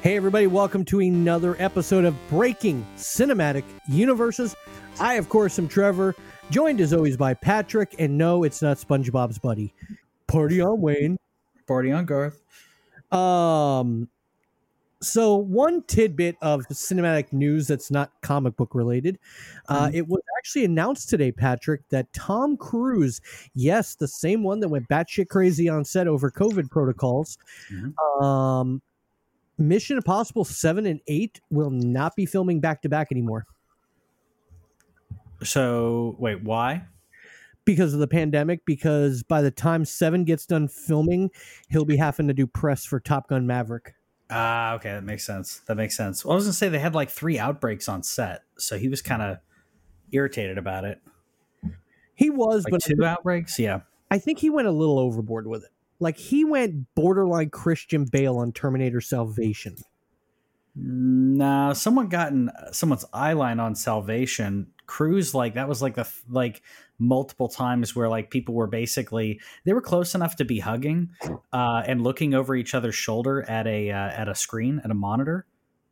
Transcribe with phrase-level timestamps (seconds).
[0.00, 4.54] Hey, everybody, welcome to another episode of Breaking Cinematic Universes.
[5.00, 6.14] I, of course, am Trevor,
[6.50, 9.74] joined as always by Patrick, and no, it's not SpongeBob's buddy.
[10.28, 11.18] Party on, Wayne.
[11.66, 12.40] Party on Garth.
[13.12, 14.08] Um,
[15.02, 19.18] so one tidbit of cinematic news that's not comic book related.
[19.68, 23.20] Uh, it was actually announced today, Patrick, that Tom Cruise,
[23.54, 27.36] yes, the same one that went batshit crazy on set over COVID protocols,
[27.72, 28.22] Mhm.
[28.22, 28.80] um,
[29.58, 33.44] Mission Impossible 7 and 8 will not be filming back to back anymore
[35.42, 36.84] So wait, why?
[37.64, 38.64] because of the pandemic.
[38.64, 41.30] Because by the time 7 gets done filming,
[41.68, 43.94] he'll be having to do press for Top Gun Maverick.
[44.30, 45.60] Ah, okay, that makes sense.
[45.66, 46.24] That makes sense.
[46.24, 49.02] Well, I was gonna say they had like three outbreaks on set, so he was
[49.02, 49.38] kind of
[50.12, 51.00] irritated about it.
[52.14, 53.80] He was, Like but two outbreaks, yeah.
[54.10, 55.70] I think he went a little overboard with it.
[56.00, 59.76] Like he went borderline Christian Bale on Terminator Salvation.
[60.74, 64.68] No, someone gotten someone's eye line on Salvation.
[64.86, 66.62] Cruise like that was like the like
[66.98, 71.10] multiple times where like people were basically they were close enough to be hugging
[71.52, 74.94] uh, and looking over each other's shoulder at a uh, at a screen at a
[74.94, 75.46] monitor.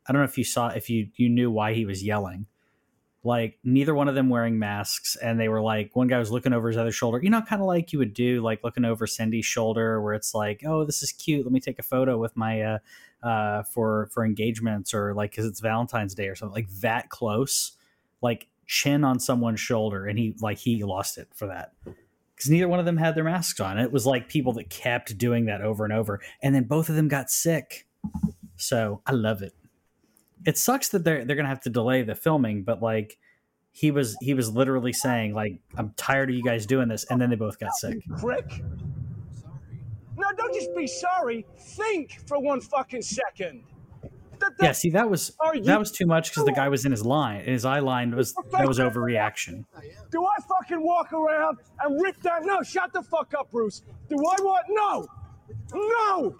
[0.07, 2.45] I don't know if you saw if you you knew why he was yelling.
[3.27, 6.53] Like neither one of them wearing masks, and they were like one guy was looking
[6.53, 7.19] over his other shoulder.
[7.21, 10.33] You know, kind of like you would do, like looking over Cindy's shoulder, where it's
[10.33, 11.45] like, oh, this is cute.
[11.45, 12.77] Let me take a photo with my uh,
[13.21, 17.73] uh, for for engagements or like because it's Valentine's Day or something like that close,
[18.21, 21.73] like chin on someone's shoulder, and he like he lost it for that
[22.33, 23.77] because neither one of them had their masks on.
[23.77, 26.95] It was like people that kept doing that over and over, and then both of
[26.95, 27.87] them got sick.
[28.55, 29.53] So I love it.
[30.45, 33.17] It sucks that they're they're gonna have to delay the filming, but like
[33.71, 37.19] he was he was literally saying like I'm tired of you guys doing this, and
[37.21, 37.97] then they both got sick.
[38.19, 38.61] prick.
[40.15, 41.45] No, don't just be sorry.
[41.59, 43.63] Think for one fucking second.
[44.39, 46.85] That- Yeah, see that was Are you- that was too much because the guy was
[46.85, 49.65] in his line, his eye line was that was overreaction.
[50.11, 52.43] Do I fucking walk around and rip that?
[52.45, 53.81] No, shut the fuck up, Bruce.
[54.09, 54.65] Do I want?
[54.69, 55.07] No,
[55.73, 56.35] no.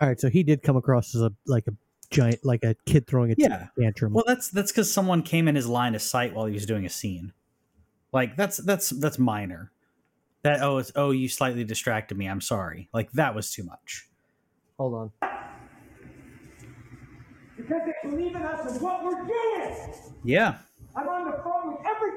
[0.00, 1.72] All right, so he did come across as a like a
[2.12, 3.68] giant, like a kid throwing a Yeah.
[3.78, 4.12] tantrum.
[4.12, 6.84] Well, that's that's because someone came in his line of sight while he was doing
[6.86, 7.32] a scene.
[8.12, 9.72] Like that's that's that's minor.
[10.42, 12.26] That oh it's oh you slightly distracted me.
[12.28, 12.88] I'm sorry.
[12.92, 14.08] Like that was too much.
[14.78, 15.10] Hold on.
[17.56, 19.94] Because they believe in us and what we're doing.
[20.24, 20.56] Yeah.
[20.96, 22.10] I'm on the phone with every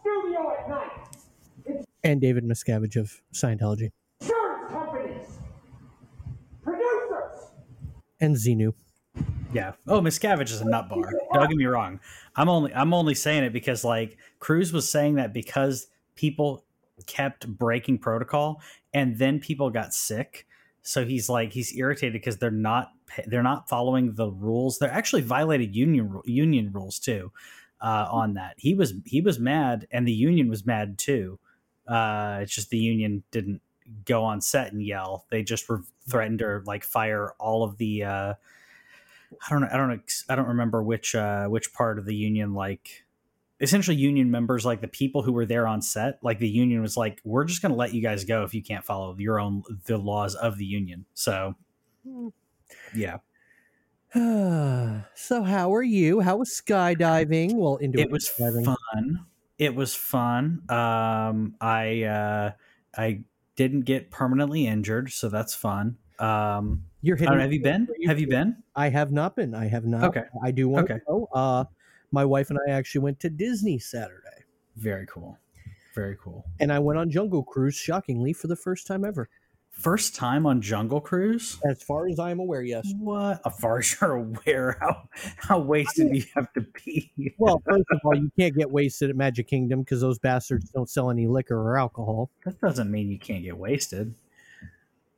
[0.00, 1.84] studio at night.
[2.04, 5.38] And David Miscavige of Scientology Insurance companies,
[6.62, 7.50] producers.
[8.20, 8.72] and Xenu.
[9.52, 9.72] Yeah.
[9.86, 11.10] Oh, Miscavige is a nut bar.
[11.32, 12.00] Don't get me wrong.
[12.36, 16.64] I'm only I'm only saying it because like Cruise was saying that because people
[17.06, 18.60] kept breaking protocol
[18.92, 20.46] and then people got sick.
[20.82, 22.92] So he's like he's irritated because they're not
[23.26, 24.78] they're not following the rules.
[24.78, 27.32] They're actually violated union union rules too.
[27.80, 31.38] Uh, on that, he was he was mad, and the union was mad too.
[31.86, 33.62] Uh, it's just the union didn't
[34.04, 35.26] go on set and yell.
[35.30, 38.04] They just were threatened to like fire all of the.
[38.04, 38.34] Uh,
[39.32, 39.68] I don't know.
[39.70, 40.02] I don't.
[40.28, 43.04] I don't remember which uh, which part of the union like.
[43.60, 46.96] Essentially, union members, like the people who were there on set, like the union was
[46.96, 49.64] like, "We're just going to let you guys go if you can't follow your own
[49.86, 51.56] the laws of the union." So,
[52.94, 53.16] yeah,
[54.14, 56.20] so how are you?
[56.20, 57.54] How was skydiving?
[57.54, 58.64] Well, indoor it was skydiving.
[58.64, 59.26] fun.
[59.58, 60.62] It was fun.
[60.70, 62.52] Um, I uh,
[62.96, 63.24] I
[63.56, 65.98] didn't get permanently injured, so that's fun.
[66.20, 67.34] Um, You're hitting.
[67.34, 67.88] know, have you been?
[68.06, 68.56] Have you been?
[68.74, 69.54] I have not been.
[69.54, 70.04] I have not.
[70.04, 70.24] Okay.
[70.42, 70.98] I do want Okay.
[70.98, 71.28] to go.
[71.32, 71.64] Uh,
[72.12, 74.44] my wife and I actually went to Disney Saturday,
[74.76, 75.38] Very cool.
[75.94, 76.44] Very cool.
[76.60, 77.74] and I went on Jungle Cruise.
[77.74, 79.28] Shockingly, for the first time ever,
[79.70, 81.56] First time on Jungle Cruise.
[81.64, 82.62] as far as I am aware.
[82.62, 82.92] Yes.
[82.98, 83.40] What?
[83.46, 87.12] As far as you're aware, how how wasted do you have to be?
[87.38, 90.90] Well, first of all, you can't get wasted at Magic Kingdom because those bastards don't
[90.90, 92.28] sell any liquor or alcohol.
[92.44, 94.14] that doesn't mean you can't get wasted.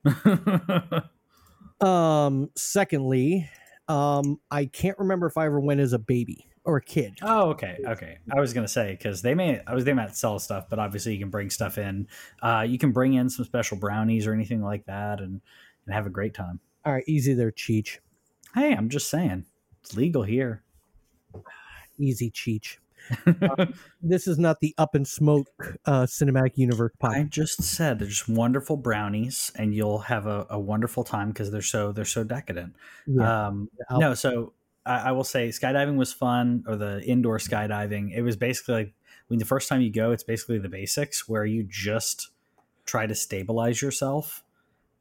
[1.80, 3.48] Um, secondly,
[3.88, 7.18] um, I can't remember if I ever went as a baby or a kid.
[7.22, 8.18] oh, okay, okay.
[8.30, 11.14] I was gonna say because they may, I was they might sell stuff, but obviously
[11.14, 12.06] you can bring stuff in.
[12.42, 15.40] Uh, you can bring in some special brownies or anything like that, and
[15.86, 16.60] and have a great time.
[16.84, 17.98] All right, easy there, Cheech.
[18.54, 19.46] Hey, I'm just saying,
[19.82, 20.62] it's legal here.
[21.98, 22.76] Easy, Cheech.
[24.02, 25.48] This is not the Up and Smoke
[25.84, 30.58] uh, Cinematic Universe I just said they're just wonderful brownies, and you'll have a, a
[30.58, 32.76] wonderful time because they're so they're so decadent.
[33.06, 33.48] Yeah.
[33.48, 34.52] Um, no, so
[34.86, 38.14] I, I will say skydiving was fun, or the indoor skydiving.
[38.14, 38.94] It was basically like
[39.28, 42.30] when the first time you go, it's basically the basics where you just
[42.84, 44.42] try to stabilize yourself.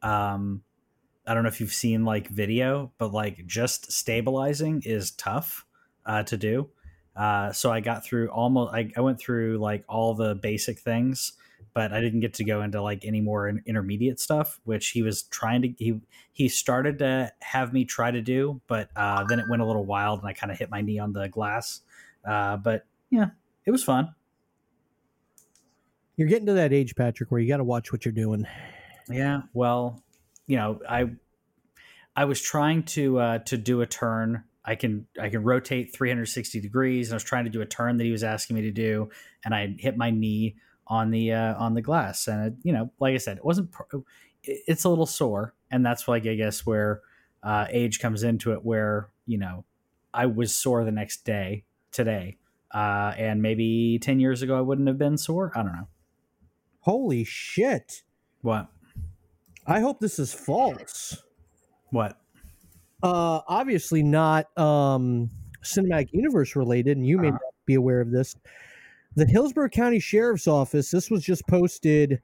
[0.01, 0.63] Um,
[1.25, 5.65] I don't know if you've seen like video, but like just stabilizing is tough
[6.05, 6.69] uh, to do.
[7.19, 8.73] Uh, so I got through almost.
[8.73, 11.33] I, I went through like all the basic things,
[11.73, 15.01] but I didn't get to go into like any more in, intermediate stuff, which he
[15.01, 15.73] was trying to.
[15.77, 15.99] He
[16.31, 19.85] he started to have me try to do, but uh, then it went a little
[19.85, 21.81] wild, and I kind of hit my knee on the glass.
[22.25, 23.31] Uh, but yeah,
[23.65, 24.15] it was fun.
[26.15, 28.47] You're getting to that age, Patrick, where you got to watch what you're doing.
[29.09, 30.01] Yeah, well,
[30.47, 31.09] you know, I
[32.15, 34.45] I was trying to uh, to do a turn.
[34.65, 37.97] I can I can rotate 360 degrees, and I was trying to do a turn
[37.97, 39.09] that he was asking me to do,
[39.45, 40.55] and I hit my knee
[40.87, 43.71] on the uh, on the glass, and it, you know, like I said, it wasn't.
[43.71, 44.03] Pro-
[44.43, 47.01] it's a little sore, and that's like I guess where
[47.43, 49.63] uh, age comes into it, where you know,
[50.13, 52.37] I was sore the next day today,
[52.73, 55.51] uh, and maybe 10 years ago I wouldn't have been sore.
[55.55, 55.87] I don't know.
[56.81, 58.03] Holy shit!
[58.41, 58.67] What?
[59.67, 61.21] I hope this is false.
[61.91, 62.17] What?
[63.01, 65.29] Uh, obviously not um,
[65.63, 67.37] cinematic universe related, and you may Uh-huh.
[67.41, 68.35] not be aware of this.
[69.15, 70.91] The Hillsborough County Sheriff's Office.
[70.91, 72.21] This was just posted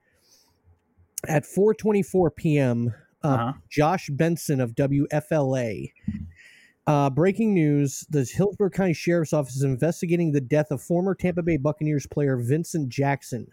[1.27, 2.93] at 4:24 p.m.
[3.23, 3.53] Uh, Uh-huh.
[3.69, 5.91] Josh Benson of WFLA.
[6.87, 11.41] Uh, breaking news: The Hillsborough County Sheriff's Office is investigating the death of former Tampa
[11.41, 13.47] Bay Buccaneers player Vincent Jackson.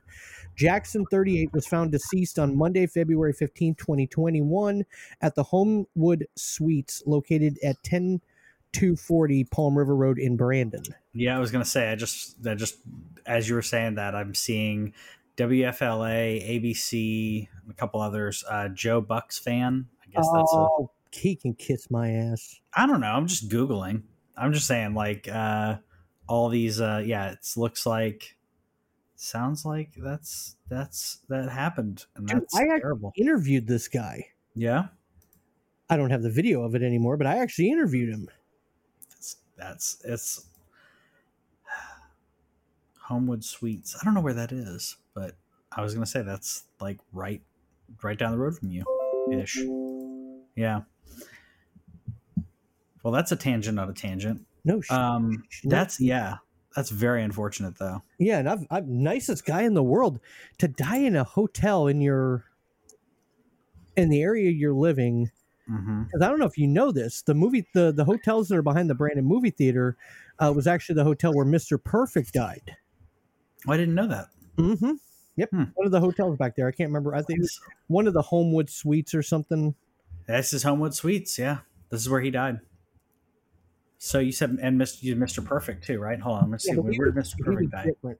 [0.54, 4.84] Jackson, 38, was found deceased on Monday, February 15, 2021,
[5.22, 10.82] at the Homewood Suites located at 10240 Palm River Road in Brandon.
[11.14, 11.90] Yeah, I was gonna say.
[11.90, 12.76] I just, I just,
[13.24, 14.92] as you were saying that, I'm seeing
[15.38, 18.44] WFLA, ABC, a couple others.
[18.48, 19.86] Uh, Joe Bucks fan.
[20.02, 20.52] I guess that's.
[20.52, 22.60] A, oh, he can kiss my ass.
[22.74, 23.12] I don't know.
[23.12, 24.02] I'm just googling.
[24.36, 25.76] I'm just saying, like, uh,
[26.28, 26.80] all these.
[26.80, 28.36] Uh, yeah, it looks like.
[29.14, 33.12] Sounds like that's that's that happened, and Dude, that's I actually- terrible.
[33.16, 34.26] Interviewed this guy.
[34.56, 34.86] Yeah,
[35.88, 38.28] I don't have the video of it anymore, but I actually interviewed him.
[39.10, 40.46] that's that's it's.
[42.98, 43.96] Homewood Suites.
[44.00, 45.36] I don't know where that is, but
[45.70, 47.42] I was gonna say that's like right,
[48.02, 48.84] right down the road from you,
[49.32, 49.58] ish.
[50.56, 50.82] Yeah.
[53.02, 54.42] Well, that's a tangent, not a tangent.
[54.64, 54.92] No shit.
[54.96, 55.70] Um, No.
[55.76, 56.36] that's yeah,
[56.76, 58.02] that's very unfortunate though.
[58.18, 60.20] Yeah, and I've, I'm nicest guy in the world
[60.58, 62.44] to die in a hotel in your
[63.96, 65.30] in the area you're living.
[65.70, 66.04] Mm-hmm.
[66.04, 68.62] Because I don't know if you know this, the movie, the the hotels that are
[68.62, 69.96] behind the Brandon movie theater,
[70.38, 71.82] uh, was actually the hotel where Mr.
[71.82, 72.76] Perfect died.
[73.66, 74.26] Oh, I didn't know that.
[74.56, 74.92] Mm-hmm.
[75.36, 75.62] Yep, Hmm.
[75.74, 76.68] one of the hotels back there.
[76.68, 77.14] I can't remember.
[77.14, 77.40] I think
[77.86, 79.74] one of the Homewood Suites or something.
[80.26, 81.38] This is Homewood Suites.
[81.38, 81.58] Yeah,
[81.90, 82.60] this is where he died.
[84.04, 85.00] So you said, and Mr.
[85.04, 85.44] you Mr.
[85.44, 86.18] Perfect too, right?
[86.18, 86.74] Hold on, let's see.
[86.74, 87.38] but Where he did Mr.
[87.38, 87.84] Perfect die?
[87.84, 88.18] different.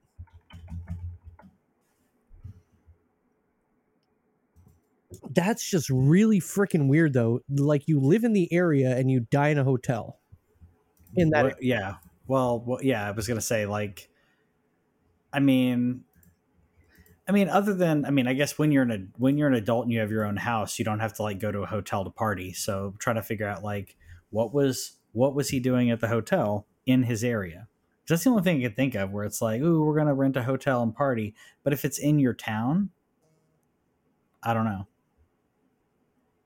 [5.35, 7.41] That's just really freaking weird, though.
[7.51, 10.21] Like you live in the area and you die in a hotel.
[11.17, 11.97] In that, What- yeah.
[12.29, 13.07] Well, well, yeah.
[13.07, 14.09] I was gonna say like,
[15.33, 16.05] I mean,
[17.29, 19.55] I mean, other than I mean, I guess when you're an ad- when you're an
[19.55, 21.67] adult and you have your own house, you don't have to like go to a
[21.67, 22.53] hotel to party.
[22.53, 23.97] So trying to figure out like
[24.31, 27.69] what was what was he doing at the hotel in his area.
[28.09, 30.37] That's the only thing I can think of where it's like, ooh, we're gonna rent
[30.37, 31.35] a hotel and party.
[31.63, 32.91] But if it's in your town,
[34.43, 34.87] I don't know.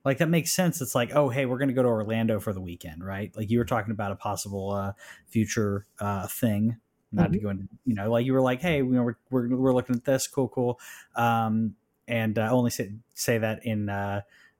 [0.04, 0.80] Like that makes sense.
[0.80, 3.36] It's like, oh, hey, we're going to go to Orlando for the weekend, right?
[3.36, 4.92] Like you were talking about a possible uh,
[5.26, 6.76] future uh, thing.
[7.10, 9.56] Not to go into, you know, like you were like, hey, you know, we're we're,
[9.56, 10.78] we're looking at this, cool, cool,
[11.14, 11.74] um,
[12.06, 13.88] and uh, only say say that in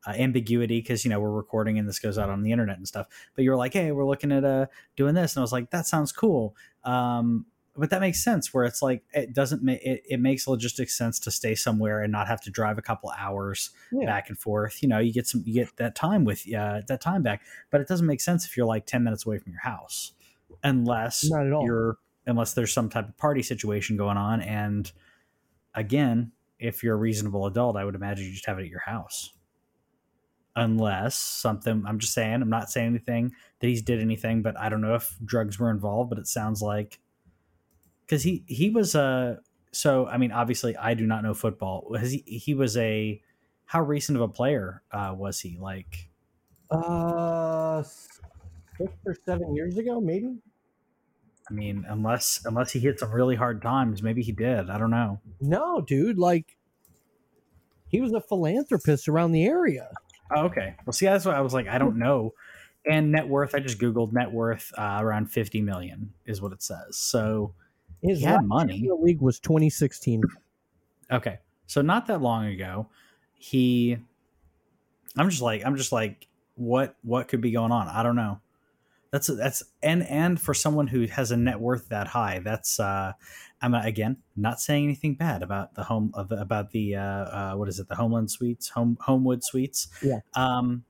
[0.07, 2.87] uh, ambiguity because you know we're recording and this goes out on the internet and
[2.87, 3.07] stuff.
[3.35, 5.71] But you were like, hey, we're looking at uh doing this, and I was like,
[5.71, 6.55] that sounds cool.
[6.85, 7.47] Um,
[7.79, 11.19] but that makes sense where it's like it doesn't make it, it makes logistic sense
[11.21, 14.07] to stay somewhere and not have to drive a couple hours Yeah.
[14.07, 17.03] back and forth you know you get some you get that time with uh, that
[17.03, 19.61] time back but it doesn't make sense if you're like 10 minutes away from your
[19.61, 20.13] house
[20.65, 21.65] unless Not at all.
[21.65, 24.91] you're unless there's some type of party situation going on and
[25.75, 28.81] again if you're a reasonable adult i would imagine you just have it at your
[28.87, 29.33] house
[30.57, 34.69] unless something i'm just saying i'm not saying anything that he's did anything but i
[34.69, 36.99] don't know if drugs were involved but it sounds like
[38.01, 39.39] because he he was a
[39.73, 43.21] so i mean obviously i do not know football has he he was a
[43.67, 46.09] how recent of a player uh was he like
[46.71, 47.81] uh,
[48.77, 50.35] six or seven years ago, maybe.
[51.49, 54.91] i mean unless unless he hit some really hard times maybe he did i don't
[54.91, 56.57] know No, dude, like
[57.89, 59.91] he was a philanthropist around the area.
[60.35, 62.33] Oh, okay well see that's what i was like i don't know
[62.89, 66.63] and net worth i just googled net worth uh, around 50 million is what it
[66.63, 67.55] says so
[68.03, 70.23] His he had money in the league was 2016.
[71.11, 71.39] Okay.
[71.67, 72.89] So not that long ago,
[73.35, 73.97] he
[75.17, 77.89] I'm just like I'm just like what what could be going on?
[77.89, 78.41] I don't know.
[79.17, 83.15] That's that's and and for someone who has a net worth that high, that's uh
[83.63, 87.67] I'm again not saying anything bad about the home of about the uh, uh what
[87.71, 89.89] is it the Homeland Suites home Homewood Suites.
[90.03, 90.21] Yeah.
[90.35, 90.85] Um,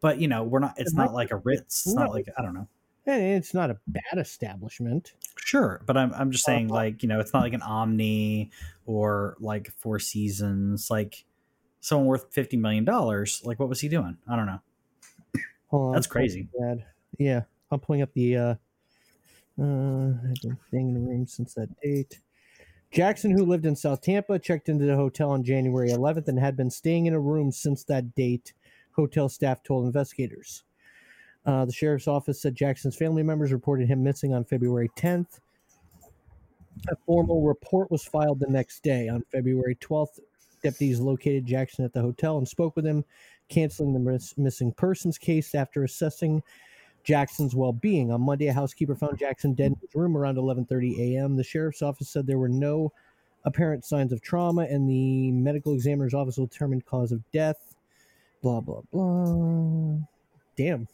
[0.00, 0.74] but you know we're not.
[0.76, 1.86] It's not like a Ritz.
[1.86, 2.02] It's No.
[2.02, 2.68] not like I don't know.
[3.04, 5.14] It's not a bad establishment.
[5.38, 8.52] Sure, but I'm I'm just saying like you know it's not like an Omni
[8.86, 11.24] or like Four Seasons like
[11.80, 13.42] someone worth fifty million dollars.
[13.44, 14.18] Like what was he doing?
[14.28, 14.60] I don't know.
[15.66, 16.48] Hold That's crazy.
[17.18, 17.42] Yeah,
[17.72, 18.36] I'm pulling up the.
[18.36, 18.54] uh
[19.60, 22.20] uh, I've been staying in the room since that date.
[22.90, 26.56] Jackson, who lived in South Tampa, checked into the hotel on January 11th and had
[26.56, 28.54] been staying in a room since that date.
[28.96, 30.64] Hotel staff told investigators.
[31.44, 35.40] Uh, the sheriff's office said Jackson's family members reported him missing on February 10th.
[36.90, 39.08] A formal report was filed the next day.
[39.08, 40.18] On February 12th,
[40.62, 43.04] deputies located Jackson at the hotel and spoke with him,
[43.48, 46.42] canceling the miss- missing persons case after assessing
[47.04, 48.10] Jackson's well-being.
[48.12, 51.36] On Monday, a housekeeper found Jackson dead in his room around 11:30 a.m.
[51.36, 52.92] The sheriff's office said there were no
[53.44, 57.74] apparent signs of trauma, and the medical examiner's office will determine cause of death.
[58.42, 59.98] Blah blah blah.
[60.56, 60.88] Damn.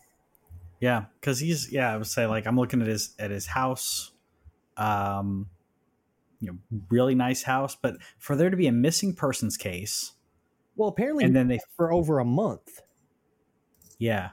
[0.80, 1.92] Yeah, because he's yeah.
[1.92, 4.12] I would say like I'm looking at his at his house,
[4.76, 5.48] um,
[6.40, 7.74] you know, really nice house.
[7.74, 10.12] But for there to be a missing persons case,
[10.76, 12.80] Well, apparently and then they for over a month.
[13.98, 14.30] yeah,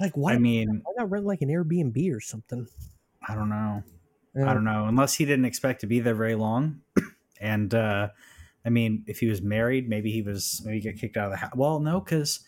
[0.00, 0.34] Like why?
[0.34, 2.66] I mean why not rent like an Airbnb or something?
[3.26, 3.82] I don't know.
[4.36, 4.86] Uh, I don't know.
[4.86, 6.80] Unless he didn't expect to be there very long.
[7.40, 8.08] and uh
[8.64, 11.32] I mean, if he was married, maybe he was maybe he got kicked out of
[11.32, 11.52] the house.
[11.54, 12.40] Well, no, because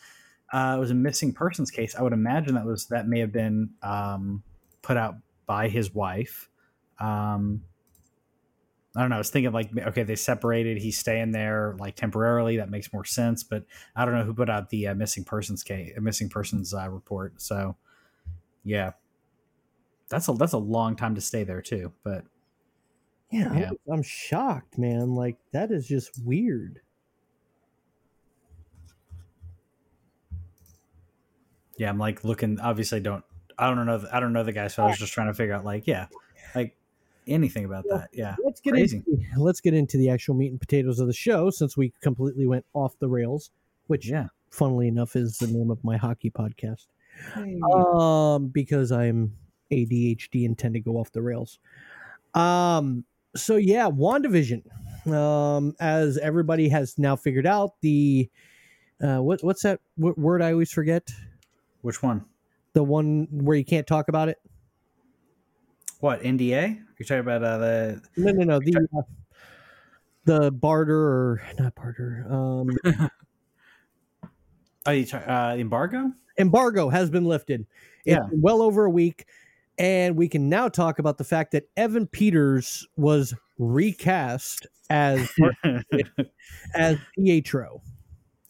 [0.52, 1.94] uh, it was a missing persons case.
[1.94, 4.42] I would imagine that was that may have been um,
[4.82, 6.48] put out by his wife.
[6.98, 7.62] Um,
[8.96, 9.16] I don't know.
[9.16, 10.78] I was thinking like, okay, they separated.
[10.78, 12.56] He's staying there like temporarily.
[12.56, 13.42] That makes more sense.
[13.42, 16.88] But I don't know who put out the uh, missing persons case, missing persons uh,
[16.88, 17.40] report.
[17.40, 17.76] So,
[18.64, 18.92] yeah,
[20.08, 21.92] that's a that's a long time to stay there too.
[22.02, 22.24] But
[23.30, 23.70] Yeah, Yeah.
[23.70, 25.14] I'm, I'm shocked, man.
[25.14, 26.80] Like that is just weird.
[31.78, 32.58] yeah, I'm like looking.
[32.60, 33.24] Obviously, don't
[33.58, 34.02] I don't know.
[34.12, 36.06] I don't know the guy, so I was just trying to figure out like, yeah,
[36.54, 36.76] like
[37.26, 38.08] anything about that.
[38.12, 39.02] Yeah, Let's get Crazy.
[39.06, 42.46] into let's get into the actual meat and potatoes of the show since we completely
[42.46, 43.50] went off the rails,
[43.86, 44.26] which yeah.
[44.50, 46.86] funnily enough is the name of my hockey podcast.
[47.72, 49.32] Um, because I'm
[49.70, 51.58] ADHD and tend to go off the rails.
[52.34, 53.04] Um,
[53.34, 54.62] so yeah, WandaVision.
[55.10, 58.28] Um, as everybody has now figured out, the
[59.02, 61.10] uh, what what's that w- word I always forget?
[61.82, 62.24] Which one?
[62.72, 64.38] The one where you can't talk about it.
[66.00, 66.78] What NDA?
[66.98, 68.58] You're talking about uh, the No, no, no.
[68.60, 69.02] The uh,
[70.24, 72.26] the barter or not barter.
[72.28, 72.68] Um,
[74.86, 76.12] oh, you uh, embargo?
[76.38, 77.66] embargo has been lifted.
[78.04, 78.28] It's Yeah.
[78.32, 79.26] well over a week,
[79.78, 85.30] and we can now talk about the fact that Evan Peters was recast as
[86.74, 87.80] as Pietro.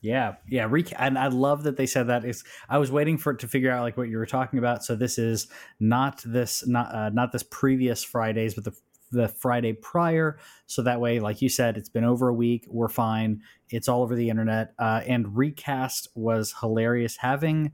[0.00, 0.66] Yeah, yeah.
[0.68, 2.24] Rec- and I love that they said that.
[2.24, 4.84] Is I was waiting for it to figure out like what you were talking about.
[4.84, 5.48] So this is
[5.80, 8.76] not this not uh, not this previous Fridays, but the
[9.10, 10.38] the Friday prior.
[10.66, 12.66] So that way, like you said, it's been over a week.
[12.68, 13.42] We're fine.
[13.70, 14.74] It's all over the internet.
[14.78, 17.16] Uh, and recast was hilarious.
[17.16, 17.72] Having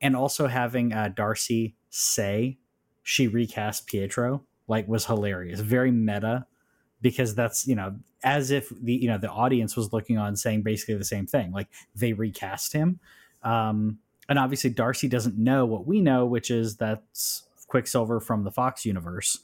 [0.00, 2.58] and also having uh, Darcy say
[3.02, 5.60] she recast Pietro like was hilarious.
[5.60, 6.46] Very meta
[7.02, 10.62] because that's you know as if the you know the audience was looking on saying
[10.62, 13.00] basically the same thing like they recast him.
[13.42, 18.50] Um and obviously darcy doesn't know what we know which is that's quicksilver from the
[18.50, 19.38] fox universe.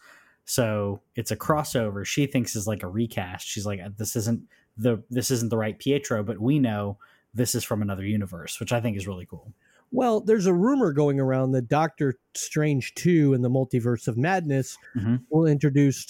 [0.44, 2.04] So it's a crossover.
[2.04, 3.46] She thinks is like a recast.
[3.46, 4.42] She's like this isn't
[4.76, 6.98] the this isn't the right pietro but we know
[7.34, 9.52] this is from another universe which i think is really cool.
[9.92, 14.76] Well, there's a rumor going around that Doctor Strange 2 in the Multiverse of Madness
[14.96, 15.22] Mhm.
[15.30, 16.08] will introduce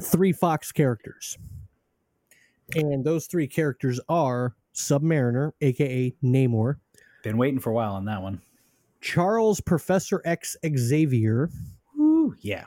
[0.00, 1.38] three Fox characters.
[2.74, 6.76] And those three characters are Submariner, aka Namor,
[7.22, 8.40] been waiting for a while on that one
[9.00, 11.50] Charles Professor X Xavier,
[11.98, 12.66] Ooh, yeah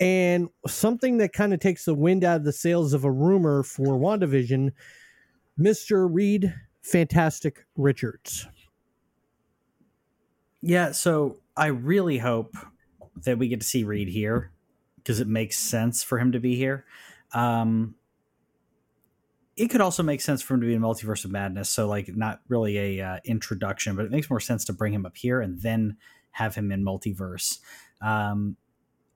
[0.00, 3.62] and something that kind of takes the wind out of the sails of a rumor
[3.62, 4.72] for WandaVision,
[5.58, 6.08] Mr.
[6.10, 8.46] Reed Fantastic Richards.
[10.60, 12.54] Yeah, so I really hope
[13.24, 14.50] that we get to see Reed here
[15.04, 16.86] because it makes sense for him to be here.
[17.32, 17.94] Um,
[19.56, 22.08] it could also make sense for him to be in Multiverse of Madness, so like
[22.16, 25.40] not really a uh, introduction, but it makes more sense to bring him up here
[25.40, 25.96] and then
[26.32, 27.58] have him in Multiverse.
[28.02, 28.56] Um,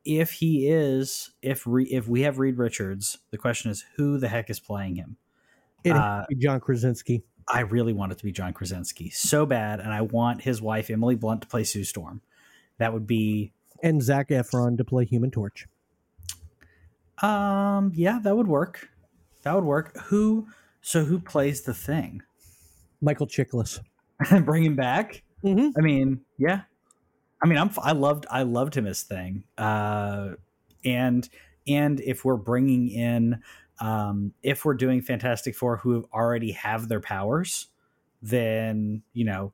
[0.04, 4.28] if he is, if Re- if we have Reed Richards, the question is who the
[4.28, 5.16] heck is playing him?
[5.83, 7.25] It Uh, John Krasinski.
[7.49, 10.90] I really want it to be John Krasinski so bad, and I want his wife
[10.90, 12.21] Emily Blunt to play Sue Storm.
[12.76, 13.52] That would be,
[13.83, 15.66] and Zac Efron to play Human Torch.
[17.23, 18.89] Um, yeah, that would work.
[19.43, 19.97] That would work.
[20.07, 20.49] Who?
[20.81, 22.23] So who plays the thing?
[23.01, 23.81] Michael Chiklis.
[24.45, 25.23] Bring him back.
[25.45, 25.71] Mm-hmm.
[25.79, 26.63] I mean, yeah.
[27.43, 27.71] I mean, I'm.
[27.83, 28.27] I loved.
[28.31, 29.45] I loved him as thing.
[29.57, 30.31] Uh,
[30.85, 31.29] and
[31.67, 33.41] and if we're bringing in,
[33.81, 37.69] um, if we're doing Fantastic Four who already have their powers,
[38.23, 39.53] then you know,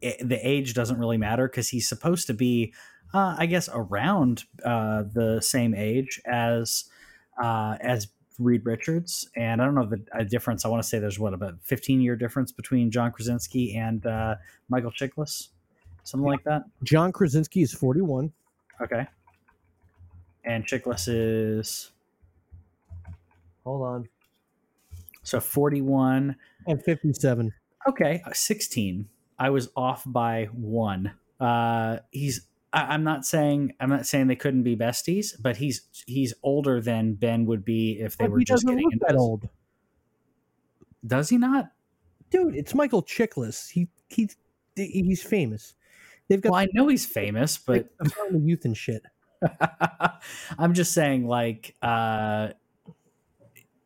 [0.00, 2.72] it, the age doesn't really matter because he's supposed to be,
[3.14, 6.84] uh, I guess, around uh, the same age as
[7.42, 10.64] uh, as Reed Richards, and I don't know the difference.
[10.64, 14.36] I want to say there's what about 15 year difference between John Krasinski and uh,
[14.68, 15.48] Michael Chiklis,
[16.04, 16.62] something like that.
[16.82, 18.32] John Krasinski is 41.
[18.80, 19.06] Okay.
[20.44, 21.92] And Chiklis is
[23.64, 24.08] Hold on.
[25.22, 26.34] so 41.
[26.66, 27.52] And 57.
[27.88, 29.08] Okay, 16.
[29.38, 31.12] I was off by one.
[31.40, 32.42] Uh, he's.
[32.72, 33.74] I, I'm not saying.
[33.80, 37.98] I'm not saying they couldn't be besties, but he's he's older than Ben would be
[38.00, 39.20] if they But were just getting look into that this.
[39.20, 39.48] old.
[41.06, 41.72] Does he not?
[42.30, 43.70] Dude, it's Michael Chiklis.
[43.70, 44.30] He he
[44.76, 45.74] he's famous.
[46.28, 48.12] They've got Well, I know he's famous, but of
[48.44, 49.02] youth and shit.
[50.58, 52.50] I'm just saying, like, uh,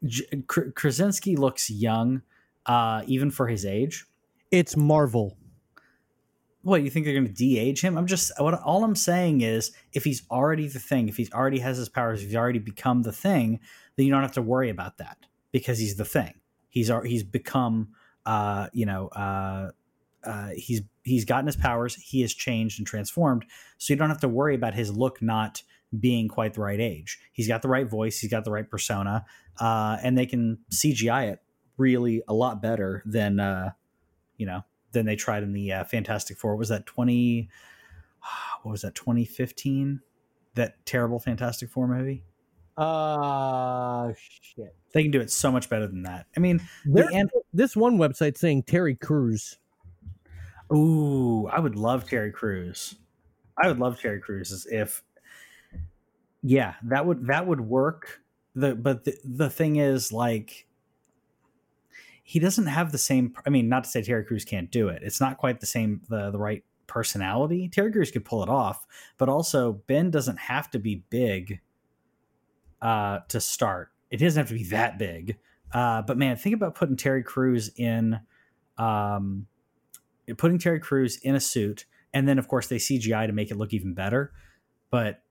[0.05, 2.23] J- Krasinski looks young,
[2.67, 4.05] uh, even for his age.
[4.51, 5.37] It's Marvel.
[6.67, 7.97] What you think they're going to de-age him?
[7.97, 11.61] I'm just what all I'm saying is, if he's already the thing, if he's already
[11.61, 13.61] has his powers, if he's already become the thing,
[13.95, 15.17] then you don't have to worry about that
[15.53, 16.35] because he's the thing.
[16.69, 17.91] He's he's become,
[18.25, 19.71] uh, you know, uh,
[20.25, 21.95] uh, he's he's gotten his powers.
[21.95, 23.45] He has changed and transformed,
[23.79, 25.63] so you don't have to worry about his look not
[25.97, 27.21] being quite the right age.
[27.33, 28.19] He's got the right voice.
[28.19, 29.25] He's got the right persona,
[29.61, 31.43] uh, and they can CGI it
[31.77, 33.71] really a lot better than uh,
[34.37, 34.65] you know
[34.97, 36.57] than they tried in the uh, Fantastic Four.
[36.57, 37.49] Was that twenty?
[38.63, 38.95] What was that?
[38.95, 40.01] Twenty fifteen?
[40.55, 42.25] That terrible Fantastic Four movie.
[42.77, 44.75] Uh shit.
[44.93, 46.27] They can do it so much better than that.
[46.37, 49.59] I mean, There, the this one website saying Terry Crews.
[50.75, 52.97] Ooh, I would love Terry Crews.
[53.63, 55.03] I would love Terry Crews if
[56.43, 58.21] yeah, that would that would work.
[58.55, 60.66] The but the, the thing is like
[62.29, 65.01] he doesn't have the same I mean, not to say Terry Crews can't do it.
[65.05, 67.69] It's not quite the same the the right personality.
[67.69, 68.85] Terry Crews could pull it off,
[69.17, 71.61] but also Ben doesn't have to be big
[72.83, 73.93] uh to start.
[74.11, 75.39] It doesn't have to be that big.
[75.73, 78.19] Uh but man, think about putting Terry Crews in
[78.77, 79.47] um
[80.37, 83.57] putting Terry Crews in a suit, and then of course they CGI to make it
[83.57, 84.33] look even better.
[84.91, 85.23] But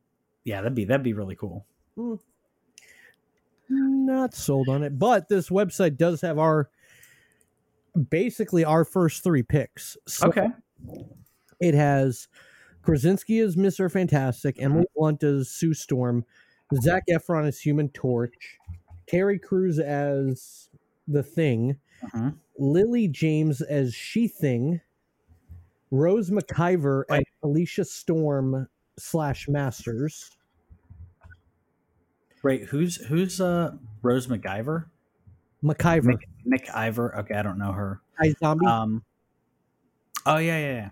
[0.45, 1.65] yeah, that'd be that'd be really cool.
[3.67, 6.69] Not sold on it, but this website does have our
[8.09, 9.97] basically our first three picks.
[10.07, 10.47] So Okay,
[11.59, 12.27] it has
[12.81, 13.91] Krasinski as Mr.
[13.91, 16.25] Fantastic, Emily Blunt as Sue Storm,
[16.81, 18.57] Zac Efron as Human Torch,
[19.07, 20.69] Terry Crews as
[21.07, 22.37] the Thing, Mhm.
[22.57, 24.81] Lily James as She Thing,
[25.91, 30.31] Rose McIver as Alicia Storm slash Masters.
[32.43, 34.85] Right, who's who's uh Rose McIver?
[35.65, 37.17] McIver, Mick, McIver.
[37.19, 38.01] Okay, I don't know her.
[38.23, 38.67] iZombie.
[38.67, 39.03] Um.
[40.25, 40.89] Oh yeah, yeah,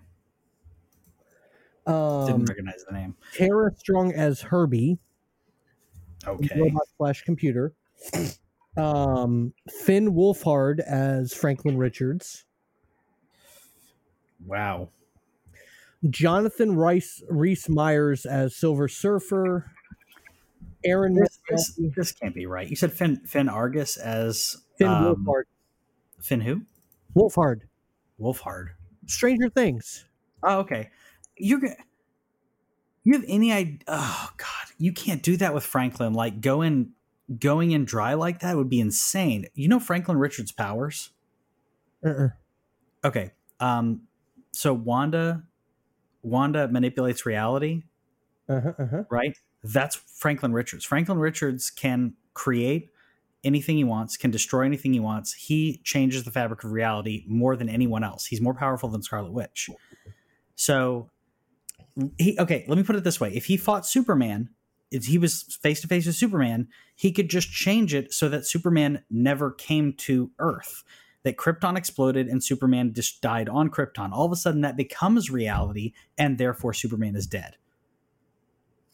[1.86, 1.92] yeah.
[1.92, 3.16] um, Didn't recognize the name.
[3.34, 4.98] Tara Strong as Herbie,
[6.26, 6.60] Okay.
[6.60, 7.72] robot slash computer.
[8.76, 12.44] Um, Finn Wolfhard as Franklin Richards.
[14.44, 14.88] Wow.
[16.10, 19.70] Jonathan Rice Reese Myers as Silver Surfer.
[20.84, 22.68] Aaron This, this, this can't be right.
[22.68, 25.44] You said Finn Finn Argus as Finn um, Wolfhard.
[26.20, 26.62] Finn who?
[27.16, 27.60] Wolfhard.
[28.20, 28.68] Wolfhard.
[29.06, 30.04] Stranger Things.
[30.42, 30.90] Oh, okay.
[31.36, 31.76] You're gonna.
[33.02, 33.78] You have any idea?
[33.88, 36.14] Oh God, you can't do that with Franklin.
[36.14, 36.92] Like going
[37.38, 39.46] going in dry like that would be insane.
[39.54, 41.10] You know Franklin Richards' powers.
[42.04, 42.28] Uh-uh.
[43.04, 43.32] Okay.
[43.60, 44.02] Um.
[44.52, 45.42] So Wanda,
[46.22, 47.82] Wanda manipulates reality,
[48.48, 49.02] Uh-huh, uh-huh.
[49.10, 49.36] right?
[49.64, 50.84] That's Franklin Richards.
[50.84, 52.90] Franklin Richards can create
[53.42, 55.32] anything he wants, can destroy anything he wants.
[55.32, 58.26] He changes the fabric of reality more than anyone else.
[58.26, 59.70] He's more powerful than Scarlet Witch.
[60.54, 61.10] So
[62.18, 63.32] he okay, let me put it this way.
[63.34, 64.50] If he fought Superman,
[64.90, 68.46] if he was face to face with Superman, he could just change it so that
[68.46, 70.84] Superman never came to Earth.
[71.22, 74.12] That Krypton exploded and Superman just died on Krypton.
[74.12, 77.56] All of a sudden that becomes reality and therefore Superman is dead.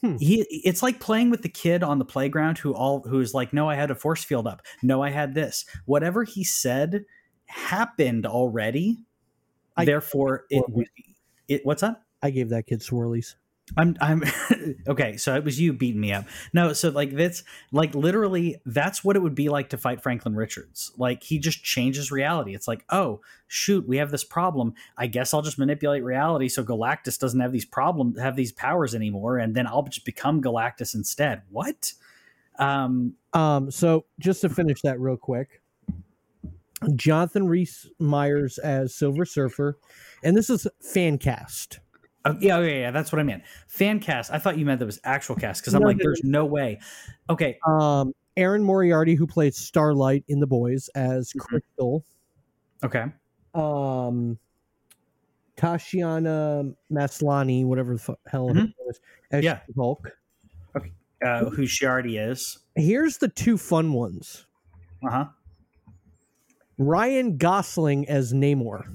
[0.02, 0.16] Hmm.
[0.18, 3.68] He it's like playing with the kid on the playground who all who's like, no,
[3.68, 4.62] I had a force field up.
[4.82, 5.64] No, I had this.
[5.84, 7.04] Whatever he said
[7.46, 8.98] happened already.
[9.76, 10.64] I- Therefore, it,
[11.48, 12.02] it what's that?
[12.22, 13.34] I gave that kid swirlies.
[13.76, 14.24] I'm I'm
[14.88, 15.16] okay.
[15.16, 16.24] So it was you beating me up.
[16.52, 20.34] No, so like that's like literally that's what it would be like to fight Franklin
[20.34, 20.92] Richards.
[20.96, 22.54] Like he just changes reality.
[22.54, 24.74] It's like, oh shoot, we have this problem.
[24.96, 28.94] I guess I'll just manipulate reality so Galactus doesn't have these problems, have these powers
[28.94, 31.42] anymore, and then I'll just become Galactus instead.
[31.50, 31.92] What?
[32.58, 35.62] Um, Um, so just to finish that real quick,
[36.94, 39.78] Jonathan Rhys Myers as Silver Surfer,
[40.22, 41.80] and this is fan cast.
[42.26, 43.42] Oh, yeah, yeah, yeah, that's what I meant.
[43.68, 44.30] Fan cast.
[44.30, 46.78] I thought you meant that was actual cast because I'm No, like, there's no way.
[47.30, 51.40] Okay, Um, Erin Moriarty, who played Starlight in The Boys as Mhm.
[51.40, 52.04] Crystal.
[52.84, 53.04] okay,
[53.54, 54.38] Um,
[55.56, 58.64] Tashiana Maslany, whatever the hell her Mhm.
[58.64, 59.60] name is, as Yeah.
[59.76, 60.10] Hulk.
[61.22, 62.60] uh, who she already is.
[62.76, 64.46] Here's the two fun ones:
[65.04, 65.28] Uh huh.
[66.78, 68.90] Ryan Gosling as Namor.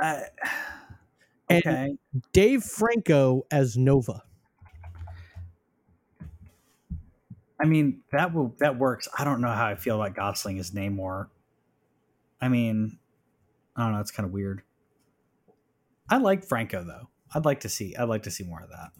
[0.00, 0.20] Uh,
[1.50, 1.98] And-
[2.32, 4.22] Dave Franco as Nova.
[7.60, 9.08] I mean, that will that works.
[9.18, 11.26] I don't know how I feel about Gosling as Namor.
[12.40, 12.98] I mean,
[13.76, 14.00] I don't know.
[14.00, 14.62] It's kind of weird.
[16.08, 17.08] I like Franco though.
[17.34, 17.94] I'd like to see.
[17.96, 18.92] I'd like to see more of that.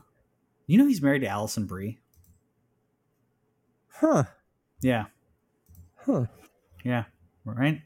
[0.67, 1.99] You know, he's married to Alison Brie.
[3.95, 4.25] Huh.
[4.83, 5.07] Yeah,
[6.05, 6.27] Huh.
[6.85, 7.05] yeah,
[7.45, 7.83] right.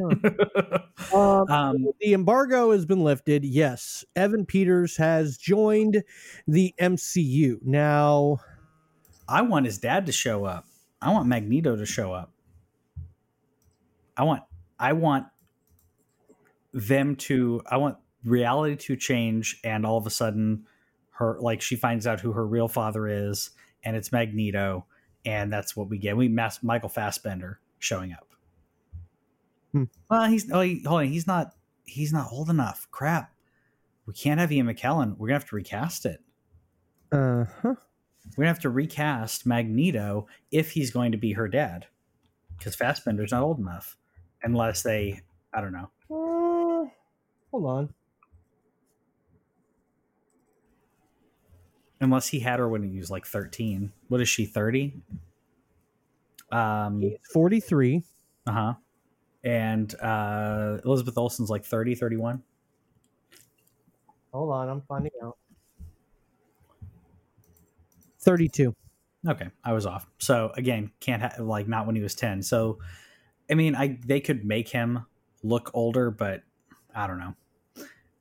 [0.00, 3.44] Huh, Um, um, the embargo has been lifted.
[3.44, 6.02] Yes, Evan Peters has joined
[6.46, 7.58] the MCU.
[7.62, 8.38] Now,
[9.28, 10.66] I want his dad to show up.
[11.00, 12.32] I want Magneto to show up.
[14.16, 14.42] I want.
[14.78, 15.26] I want
[16.72, 17.62] them to.
[17.66, 20.66] I want reality to change, and all of a sudden,
[21.12, 23.50] her like she finds out who her real father is,
[23.82, 24.86] and it's Magneto,
[25.24, 26.16] and that's what we get.
[26.16, 28.29] We mass Michael Fassbender showing up.
[29.72, 29.84] Hmm.
[30.08, 31.54] Well, he's oh, he, hold on, he's not.
[31.84, 32.86] He's not old enough.
[32.90, 33.32] Crap.
[34.06, 35.16] We can't have Ian McKellen.
[35.18, 36.20] We're gonna have to recast it.
[37.12, 37.74] uh huh.
[38.36, 41.86] We're gonna have to recast Magneto if he's going to be her dad,
[42.58, 43.96] because Fassbender's not old enough,
[44.42, 45.20] unless they,
[45.52, 45.90] I don't know.
[46.10, 46.88] Uh,
[47.50, 47.94] hold on.
[52.00, 53.92] Unless he had her when he was like thirteen.
[54.08, 54.46] What is she?
[54.46, 54.94] Thirty.
[56.50, 57.02] Um.
[57.32, 58.02] 43.
[58.46, 58.74] Uh huh.
[59.42, 62.42] And uh, Elizabeth Olsen's like 30, 31.
[64.32, 65.36] Hold on, I'm finding out.
[68.20, 68.74] 32.
[69.28, 70.06] Okay, I was off.
[70.18, 72.42] So again, can't ha- like not when he was ten.
[72.42, 72.78] So,
[73.50, 75.04] I mean, I they could make him
[75.42, 76.42] look older, but
[76.94, 77.34] I don't know.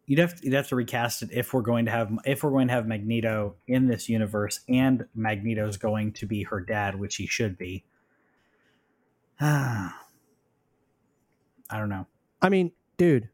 [0.06, 2.68] You'd have you'd have to recast it if we're going to have if we're going
[2.68, 7.28] to have Magneto in this universe, and Magneto's going to be her dad, which he
[7.28, 7.86] should be.
[11.70, 12.06] I don't know.
[12.42, 13.30] I mean, dude.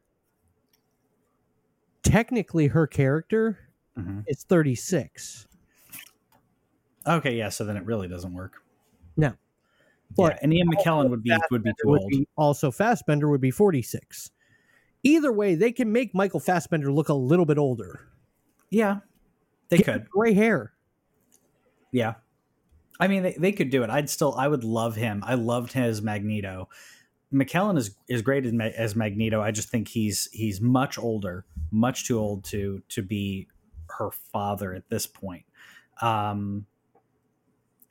[2.02, 3.58] Technically, her character
[3.96, 5.46] hmm is 36.
[7.06, 7.48] Okay, yeah.
[7.48, 8.62] So then it really doesn't work.
[9.16, 9.28] No.
[9.28, 9.32] yeah,
[10.16, 12.10] But and Ian McKellen would be would be too would old.
[12.10, 14.30] be- also, Fassbender would be 46.
[15.02, 18.08] Either way, they can make Michael Fassbender look a little bit older.
[18.70, 18.98] Yeah,
[19.68, 20.10] they Get could.
[20.10, 20.72] Gray hair.
[21.92, 22.14] Yeah.
[22.98, 23.90] I mean, they, they could do it.
[23.90, 25.22] I'd still, I would love him.
[25.24, 26.68] I loved his Magneto.
[27.32, 29.40] McKellen is is great as, as Magneto.
[29.40, 33.48] I just think he's he's much older, much too old to to be
[33.98, 35.44] her father at this point.
[36.00, 36.66] Um,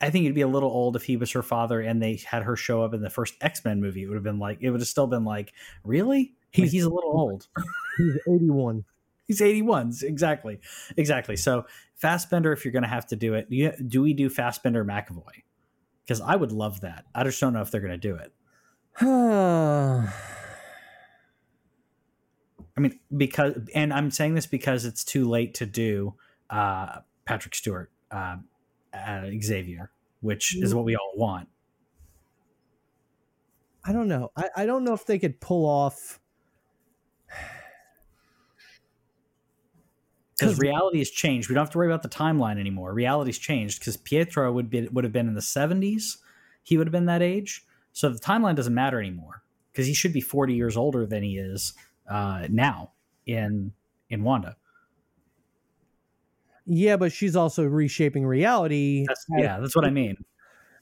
[0.00, 2.42] I think he'd be a little old if he was her father and they had
[2.42, 4.02] her show up in the first X Men movie.
[4.02, 5.52] It would have been like it would have still been like,
[5.84, 6.34] really?
[6.50, 7.48] He's He's- a little old.
[7.98, 8.84] He's 81.
[9.26, 9.92] He's 81.
[10.02, 10.60] Exactly.
[10.96, 11.36] Exactly.
[11.36, 13.48] So Fassbender, if you're going to have to do it,
[13.88, 15.42] do, we do Fassbender McAvoy?
[16.04, 17.06] Because I would love that.
[17.14, 18.32] I just don't know if they're going to do it.
[22.76, 26.14] I mean, because, and I'm saying this because it's too late to do
[26.50, 28.36] uh, Patrick Stewart, uh,
[28.92, 31.48] uh, Xavier, which is what we all want.
[33.84, 34.32] I don't know.
[34.36, 36.20] I, I don't know if they could pull off.
[40.38, 41.48] Because reality has changed.
[41.48, 42.92] We don't have to worry about the timeline anymore.
[42.92, 46.18] Reality's changed because Pietro would be would have been in the 70s.
[46.62, 47.65] He would have been that age.
[47.96, 51.38] So the timeline doesn't matter anymore because he should be 40 years older than he
[51.38, 51.72] is
[52.10, 52.92] uh, now
[53.24, 53.72] in
[54.10, 54.54] in Wanda.
[56.66, 60.18] Yeah, but she's also reshaping reality That's, as, yeah, that's what I mean.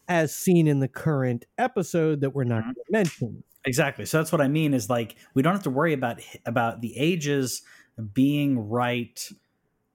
[0.09, 2.74] as seen in the current episode that we're not Mhm.
[2.74, 3.44] going to mention.
[3.64, 4.07] Exactly.
[4.07, 6.96] So that's what I mean is like we don't have to worry about about the
[6.96, 7.62] ages
[8.12, 9.31] being right.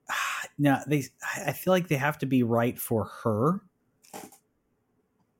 [0.58, 1.04] Now they.
[1.46, 3.60] I feel like they have to be right for her.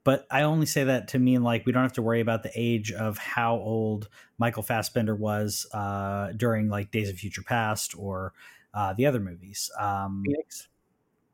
[0.02, 2.52] But I only say that to mean like we don't have to worry about the
[2.54, 4.08] age of how old
[4.38, 8.32] Michael Fassbender was uh, during like Days of Future Past or
[8.72, 9.70] uh, the other movies.
[9.78, 10.68] Um, Phoenix.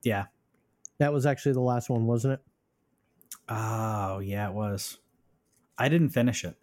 [0.03, 0.27] yeah.
[0.99, 2.41] That was actually the last one, wasn't it?
[3.49, 4.99] Oh yeah, it was.
[5.79, 6.57] I didn't finish it.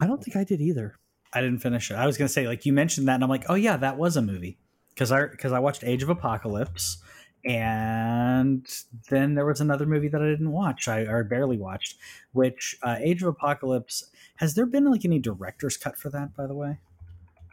[0.00, 0.96] I don't think I did either.
[1.32, 1.94] I didn't finish it.
[1.94, 4.16] I was gonna say like you mentioned that, and I'm like, oh yeah, that was
[4.16, 4.58] a movie
[4.94, 6.98] because I because I watched Age of Apocalypse,
[7.44, 8.66] and
[9.10, 10.88] then there was another movie that I didn't watch.
[10.88, 11.96] I or barely watched,
[12.32, 14.10] which uh, Age of Apocalypse.
[14.36, 16.34] Has there been like any director's cut for that?
[16.36, 16.78] By the way,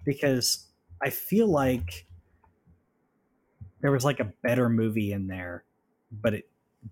[0.04, 0.68] because
[1.02, 2.06] I feel like
[3.82, 5.64] there was like a better movie in there,
[6.12, 6.50] but it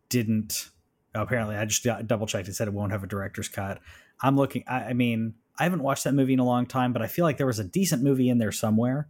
[0.09, 0.69] didn't.
[1.15, 2.47] Apparently, I just double checked.
[2.47, 3.79] It said it won't have a director's cut.
[4.21, 4.63] I'm looking.
[4.67, 7.25] I, I mean, I haven't watched that movie in a long time, but I feel
[7.25, 9.07] like there was a decent movie in there somewhere.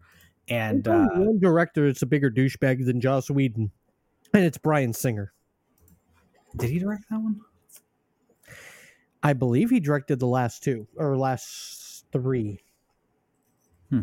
[0.50, 3.72] And uh, one director that's a bigger douchebag than Joss Whedon,
[4.34, 5.32] and it's Bryan Singer.
[6.58, 7.40] did he direct that one?
[9.22, 12.60] I believe he directed the last two or last three.
[13.90, 14.02] Hmm.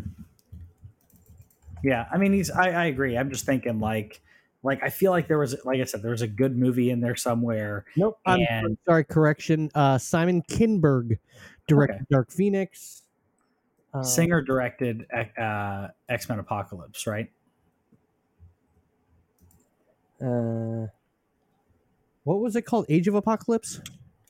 [1.83, 2.49] Yeah, I mean, he's.
[2.49, 3.17] I, I agree.
[3.17, 4.21] I'm just thinking like,
[4.63, 7.01] like I feel like there was, like I said, there was a good movie in
[7.01, 7.85] there somewhere.
[7.95, 8.19] Nope.
[8.25, 9.03] I'm And- sorry.
[9.03, 9.69] Correction.
[9.75, 11.17] Uh, Simon Kinberg
[11.67, 12.05] directed Okay.
[12.09, 13.00] Dark Phoenix.
[13.93, 15.05] Uh, Singer directed
[15.37, 17.29] uh, X Men Apocalypse, right?
[20.21, 20.87] Uh,
[22.23, 22.85] what was it called?
[22.89, 23.81] Age of Apocalypse.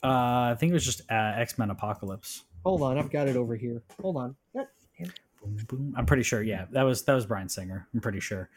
[0.04, 2.46] Uh, I think it was just uh, X Men Apocalypse.
[2.66, 3.84] Hold on, I've got it over here.
[4.02, 4.36] Hold on.
[5.44, 5.94] Boom, boom.
[5.98, 6.42] I'm pretty sure.
[6.42, 7.88] Yeah, that was that was Bryan Singer.
[7.94, 8.50] I'm pretty sure.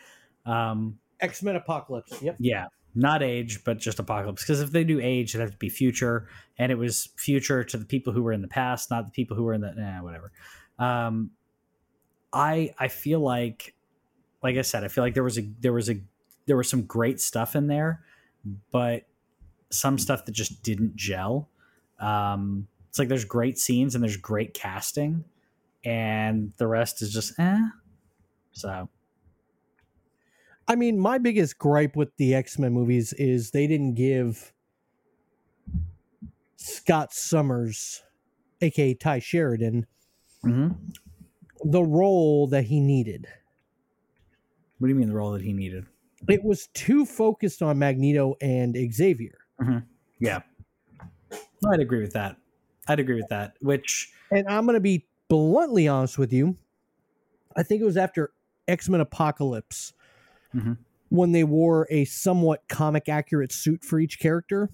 [0.46, 2.20] Um, X Men Apocalypse.
[2.22, 2.36] Yep.
[2.38, 4.42] yeah, not age, but just apocalypse.
[4.42, 7.76] Because if they do age, it'd have to be future, and it was future to
[7.76, 10.02] the people who were in the past, not the people who were in the nah,
[10.02, 10.32] whatever.
[10.78, 11.30] Um,
[12.32, 13.74] I I feel like,
[14.42, 16.00] like I said, I feel like there was a there was a
[16.46, 18.04] there was some great stuff in there,
[18.70, 19.04] but
[19.70, 21.48] some stuff that just didn't gel.
[22.00, 25.24] Um, it's like there's great scenes and there's great casting,
[25.84, 27.60] and the rest is just eh.
[28.52, 28.88] So
[30.66, 34.52] I mean, my biggest gripe with the X Men movies is they didn't give
[36.56, 38.02] Scott Summers,
[38.60, 39.86] aka Ty Sheridan,
[40.44, 40.76] mhm.
[41.64, 43.26] the role that he needed.
[44.78, 45.86] what do you mean the role that he needed?
[46.28, 49.38] It was too focused on Magneto and Xavier.
[50.18, 50.40] Yeah.
[51.62, 52.36] No, I'd agree with that.
[52.88, 53.54] I'd agree with that.
[53.60, 56.56] Which And I'm going to be bluntly honest with you.
[57.56, 58.32] I think it was after
[58.68, 59.92] X Men Apocalypse
[60.54, 60.76] Mhm.
[61.10, 64.70] when they wore a somewhat comic accurate suit for each character.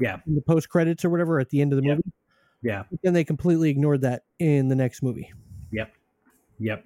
[0.00, 0.20] Yeah.
[0.26, 1.96] In the post credits or whatever at the end of the Yep.
[1.98, 2.12] movie.
[2.62, 5.32] Yeah, Then they completely ignored that in the next movie.
[5.70, 5.92] yep.
[6.58, 6.84] Yep.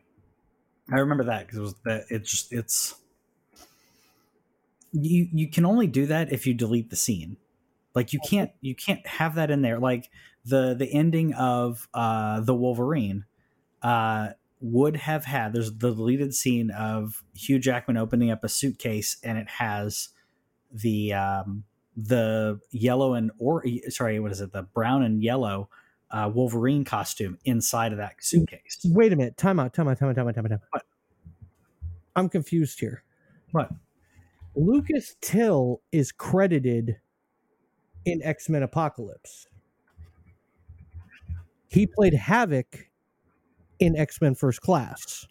[0.93, 2.95] I remember that because it was that it's just it's
[4.93, 7.37] you you can only do that if you delete the scene.
[7.95, 9.79] Like you can't you can't have that in there.
[9.79, 10.11] Like
[10.45, 13.25] the the ending of uh the Wolverine
[13.81, 14.31] uh
[14.61, 19.39] would have had there's the deleted scene of Hugh Jackman opening up a suitcase and
[19.39, 20.11] it has
[20.71, 21.65] the um
[21.97, 25.69] the yellow and or sorry what is it the brown and yellow
[26.13, 28.79] uh, Wolverine costume inside of that suitcase.
[28.85, 29.37] Wait a minute.
[29.37, 29.73] Time out.
[29.73, 29.99] Time out.
[29.99, 30.15] Time out.
[30.15, 30.35] Time out.
[30.35, 30.61] Time out.
[30.71, 30.83] What?
[32.15, 33.03] I'm confused here.
[33.53, 33.71] What?
[34.55, 36.99] Lucas Till is credited
[38.05, 39.47] in X Men Apocalypse.
[41.69, 42.91] He played Havoc
[43.79, 45.27] in X Men First Class.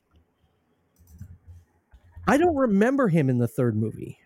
[2.28, 4.18] I don't remember him in the third movie.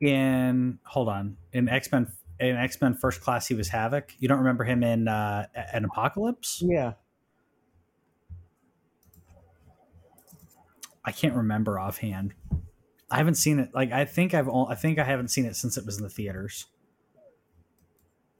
[0.00, 4.12] In hold on, in X Men in X Men First Class, he was Havoc.
[4.18, 6.62] You don't remember him in uh, an Apocalypse?
[6.64, 6.92] Yeah.
[11.04, 12.34] I can't remember offhand.
[13.10, 13.70] I haven't seen it.
[13.72, 16.02] Like I think I've all, I think I haven't seen it since it was in
[16.02, 16.66] the theaters.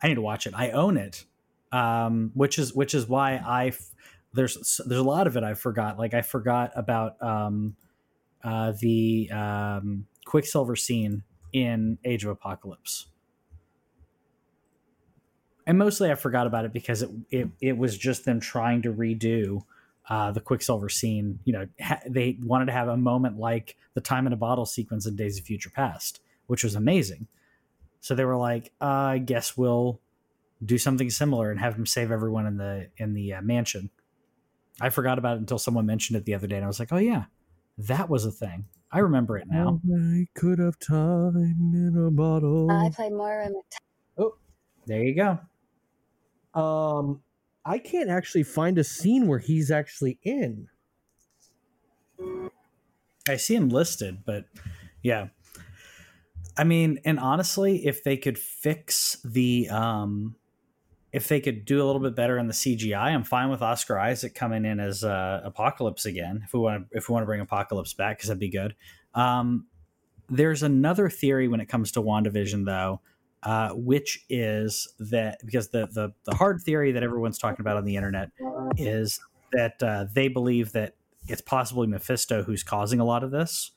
[0.02, 0.52] I need to watch it.
[0.54, 1.24] I own it,
[1.72, 3.90] um, which is which is why I f-
[4.34, 5.98] there's there's a lot of it I forgot.
[5.98, 7.76] Like I forgot about um,
[8.42, 13.06] uh, the um, Quicksilver scene in Age of Apocalypse,
[15.66, 18.92] and mostly I forgot about it because it it, it was just them trying to
[18.92, 19.62] redo
[20.08, 21.40] uh, the Quicksilver scene.
[21.44, 24.66] You know, ha- they wanted to have a moment like the time in a bottle
[24.66, 27.26] sequence in Days of Future Past, which was amazing.
[28.00, 30.00] So they were like, uh, "I guess we'll
[30.64, 33.90] do something similar and have him save everyone in the in the uh, mansion."
[34.80, 36.92] I forgot about it until someone mentioned it the other day, and I was like,
[36.92, 37.24] "Oh yeah,
[37.78, 38.66] that was a thing.
[38.90, 42.70] I remember it now." I could have time in a bottle.
[42.70, 44.32] I play Moira McT-
[44.86, 45.40] There you go.
[46.54, 47.22] Um,
[47.64, 50.68] I can't actually find a scene where he's actually in.
[53.28, 54.46] I see him listed, but
[55.02, 55.28] yeah.
[56.56, 60.36] I mean, and honestly, if they could fix the um
[61.16, 63.98] if they could do a little bit better in the CGI, I'm fine with Oscar
[63.98, 66.42] Isaac coming in as uh, Apocalypse again.
[66.44, 68.74] If we want to, if we want to bring Apocalypse back, because that'd be good.
[69.14, 69.66] Um,
[70.28, 73.00] there's another theory when it comes to WandaVision, though,
[73.42, 77.86] uh, which is that because the, the the hard theory that everyone's talking about on
[77.86, 78.28] the internet
[78.76, 79.18] is
[79.52, 80.96] that uh, they believe that
[81.28, 83.70] it's possibly Mephisto who's causing a lot of this,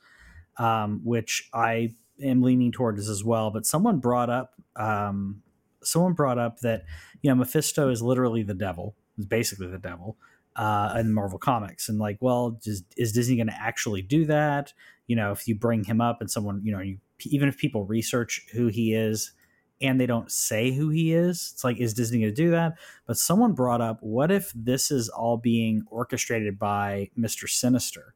[0.57, 3.49] um, which I am leaning towards as well.
[3.49, 5.41] But someone brought up um,
[5.83, 6.83] someone brought up that
[7.21, 10.17] you know Mephisto is literally the devil, is basically the devil
[10.55, 14.73] uh, in Marvel Comics, and like, well, just, is Disney going to actually do that?
[15.07, 17.85] You know, if you bring him up and someone, you know, you even if people
[17.85, 19.33] research who he is
[19.81, 22.73] and they don't say who he is, it's like, is Disney going to do that?
[23.07, 28.13] But someone brought up, what if this is all being orchestrated by Mister Sinister?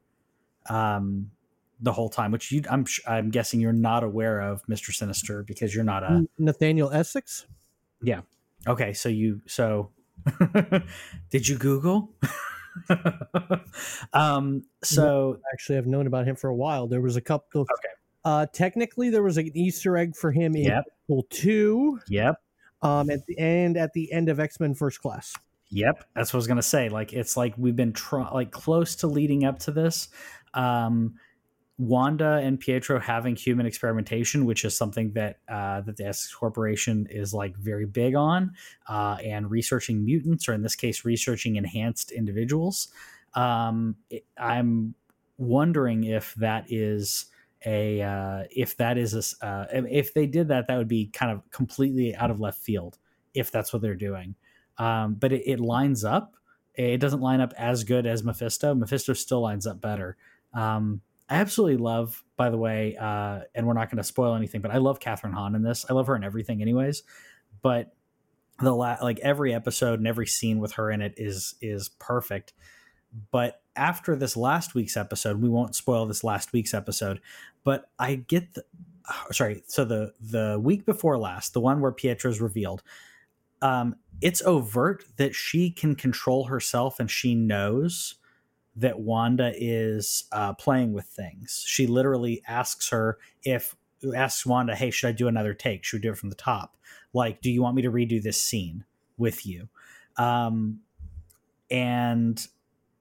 [0.69, 1.31] Um,
[1.83, 5.75] the whole time, which you, I'm I'm guessing you're not aware of Mister Sinister because
[5.75, 7.45] you're not a Nathaniel Essex.
[8.01, 8.21] Yeah.
[8.65, 8.93] Okay.
[8.93, 9.91] So you so
[11.29, 12.09] did you Google?
[14.13, 14.63] um.
[14.83, 16.87] So actually, I've known about him for a while.
[16.87, 17.61] There was a couple.
[17.61, 17.93] Of, okay.
[18.25, 20.85] Uh, technically, there was an Easter egg for him in Yep.
[21.09, 21.99] Deadpool two.
[22.07, 22.35] Yep.
[22.81, 25.33] Um, at the end, at the end of X Men First Class.
[25.69, 26.89] Yep, that's what I was gonna say.
[26.89, 30.09] Like it's like we've been try- like close to leading up to this.
[30.53, 31.15] Um,
[31.77, 37.07] Wanda and Pietro having human experimentation, which is something that uh, that the Essex Corporation
[37.09, 38.51] is like very big on,
[38.87, 42.89] uh, and researching mutants, or in this case, researching enhanced individuals.
[43.33, 44.93] Um, it- I'm
[45.37, 47.25] wondering if that is
[47.65, 51.31] a uh, if that is a uh, if they did that, that would be kind
[51.31, 52.99] of completely out of left field
[53.33, 54.35] if that's what they're doing.
[54.77, 56.35] Um, but it, it lines up.
[56.75, 58.75] It doesn't line up as good as Mephisto.
[58.75, 60.17] Mephisto still lines up better.
[60.53, 64.61] Um, I absolutely love, by the way, uh, and we're not going to spoil anything,
[64.61, 65.85] but I love Catherine Hahn in this.
[65.89, 67.03] I love her in everything, anyways.
[67.61, 67.93] But
[68.59, 72.53] the la- like every episode and every scene with her in it is is perfect.
[73.31, 77.21] But after this last week's episode, we won't spoil this last week's episode.
[77.63, 78.63] But I get the
[79.31, 79.63] sorry.
[79.67, 82.83] So the the week before last, the one where Pietro's revealed,
[83.61, 88.15] um, it's overt that she can control herself and she knows
[88.75, 91.63] that Wanda is uh, playing with things.
[91.65, 93.75] She literally asks her if
[94.15, 95.83] asks Wanda, "Hey, should I do another take?
[95.83, 96.77] Should we do it from the top?
[97.13, 98.85] Like, do you want me to redo this scene
[99.17, 99.69] with you?"
[100.17, 100.79] Um,
[101.69, 102.45] and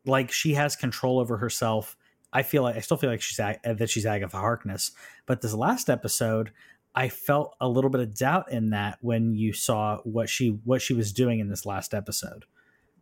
[0.05, 1.97] like she has control over herself.
[2.33, 4.93] I feel like I still feel like she's that she's Agatha Harkness,
[5.27, 6.51] but this last episode,
[6.95, 10.83] I felt a little bit of doubt in that when you saw what she what
[10.83, 12.45] she was doing in this last episode.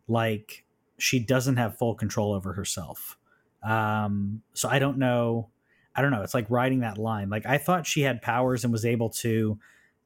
[0.07, 0.65] Like
[1.01, 3.17] she doesn't have full control over herself.
[3.63, 5.49] Um, so I don't know.
[5.95, 6.21] I don't know.
[6.21, 7.29] It's like riding that line.
[7.29, 9.59] Like I thought she had powers and was able to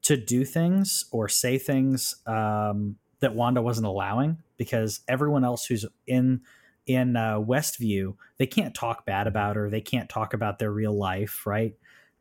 [0.03, 5.85] to do things or say things um, that Wanda wasn't allowing because everyone else who's
[6.07, 6.41] in
[6.85, 9.69] in uh, Westview they can't talk bad about her.
[9.69, 11.73] They can't talk about their real life, right?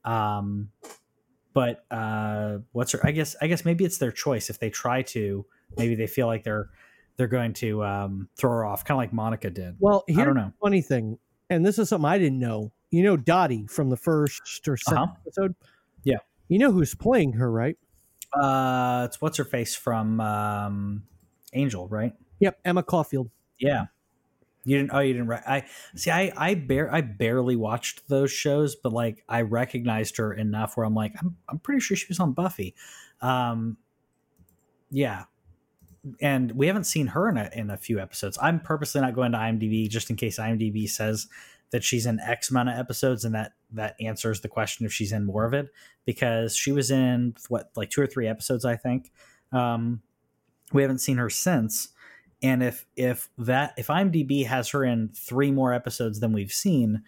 [0.04, 0.70] Um,
[1.52, 3.00] but uh, what's her?
[3.04, 4.50] I guess I guess maybe it's their choice.
[4.50, 6.68] If they try to, maybe they feel like they're
[7.16, 9.76] they're going to um, throw her off, kind of like Monica did.
[9.78, 10.52] Well, I here's don't the know.
[10.62, 11.18] funny thing,
[11.50, 12.72] and this is something I didn't know.
[12.90, 15.06] You know Dottie from the first or 2nd Uh-huh.
[15.26, 15.54] episode.
[16.04, 16.18] Yeah.
[16.48, 17.76] You know who's playing her, right?
[18.32, 21.04] Uh, it's what's her face from um,
[21.52, 22.12] Angel, right?
[22.40, 23.30] Yep, Emma Caulfield.
[23.58, 23.86] Yeah.
[24.64, 24.90] You didn't.
[24.94, 25.28] Oh, you didn't.
[25.28, 26.10] Re- I see.
[26.10, 30.86] I I bare I barely watched those shows, but like I recognized her enough where
[30.86, 32.74] I'm like, I'm I'm pretty sure she was on Buffy.
[33.20, 33.76] Um,
[34.90, 35.24] yeah,
[36.20, 38.38] and we haven't seen her in a in a few episodes.
[38.40, 41.26] I'm purposely not going to IMDb just in case IMDb says
[41.70, 45.12] that she's in X amount of episodes, and that that answers the question if she's
[45.12, 45.68] in more of it
[46.04, 49.12] because she was in what like two or three episodes, I think.
[49.52, 50.02] Um,
[50.72, 51.88] we haven't seen her since
[52.44, 57.02] and if if that if IMDb has her in three more episodes than we've seen,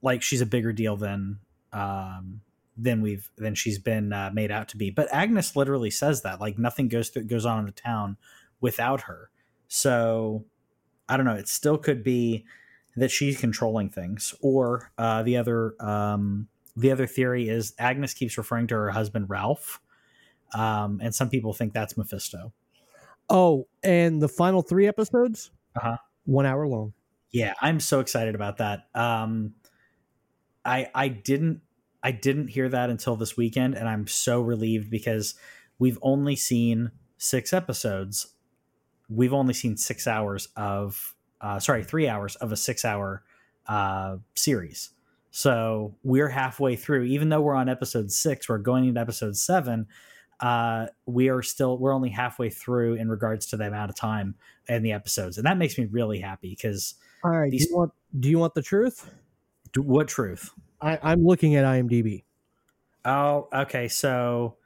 [0.00, 1.40] like she's a bigger deal than
[1.74, 2.40] um
[2.76, 4.90] than we've than she's been uh, made out to be.
[4.90, 8.16] But Agnes literally says that like nothing goes through goes on in the town
[8.60, 9.30] without her.
[9.68, 10.44] So
[11.08, 11.34] I don't know.
[11.34, 12.44] It still could be
[12.96, 18.36] that she's controlling things, or uh, the other um, the other theory is Agnes keeps
[18.38, 19.80] referring to her husband Ralph,
[20.54, 22.52] um, and some people think that's Mephisto.
[23.28, 25.96] Oh, and the final three episodes, Uh-huh.
[26.24, 26.92] one hour long.
[27.32, 28.86] Yeah, I'm so excited about that.
[28.94, 29.54] Um,
[30.64, 31.60] I I didn't
[32.06, 35.34] I didn't hear that until this weekend, and I'm so relieved because
[35.80, 38.28] we've only seen six episodes.
[39.08, 43.24] We've only seen six hours of uh, sorry, three hours of a six hour
[43.66, 44.90] uh, series.
[45.32, 49.88] So we're halfway through, even though we're on episode six, we're going into episode seven.
[50.38, 54.36] Uh, we are still we're only halfway through in regards to the amount of time
[54.68, 56.94] in the episodes, and that makes me really happy because
[57.24, 57.50] All right.
[57.50, 59.10] These- do, you want, do you want the truth?
[59.76, 60.52] what truth?
[60.80, 62.24] I, I'm looking at IMDb.
[63.04, 63.88] Oh, okay.
[63.88, 64.56] So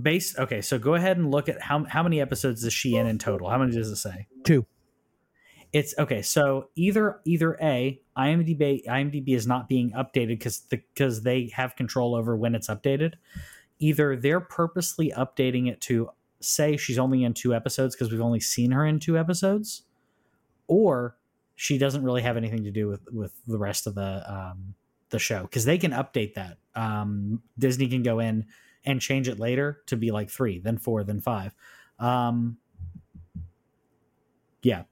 [0.00, 3.06] base okay, so go ahead and look at how how many episodes is she in
[3.06, 3.50] in total?
[3.50, 4.26] How many does it say?
[4.44, 4.66] Two.
[5.72, 6.22] It's okay.
[6.22, 12.14] So either either a IMDb IMDb is not being updated because because they have control
[12.14, 13.14] over when it's updated.
[13.78, 16.10] Either they're purposely updating it to
[16.40, 19.82] say she's only in two episodes because we've only seen her in two episodes,
[20.68, 21.16] or
[21.56, 24.74] she doesn't really have anything to do with with the rest of the um,
[25.12, 26.58] the show because they can update that.
[26.74, 28.46] Um, Disney can go in
[28.84, 31.54] and change it later to be like three, then four, then five.
[32.00, 32.56] Um,
[34.62, 34.82] yeah.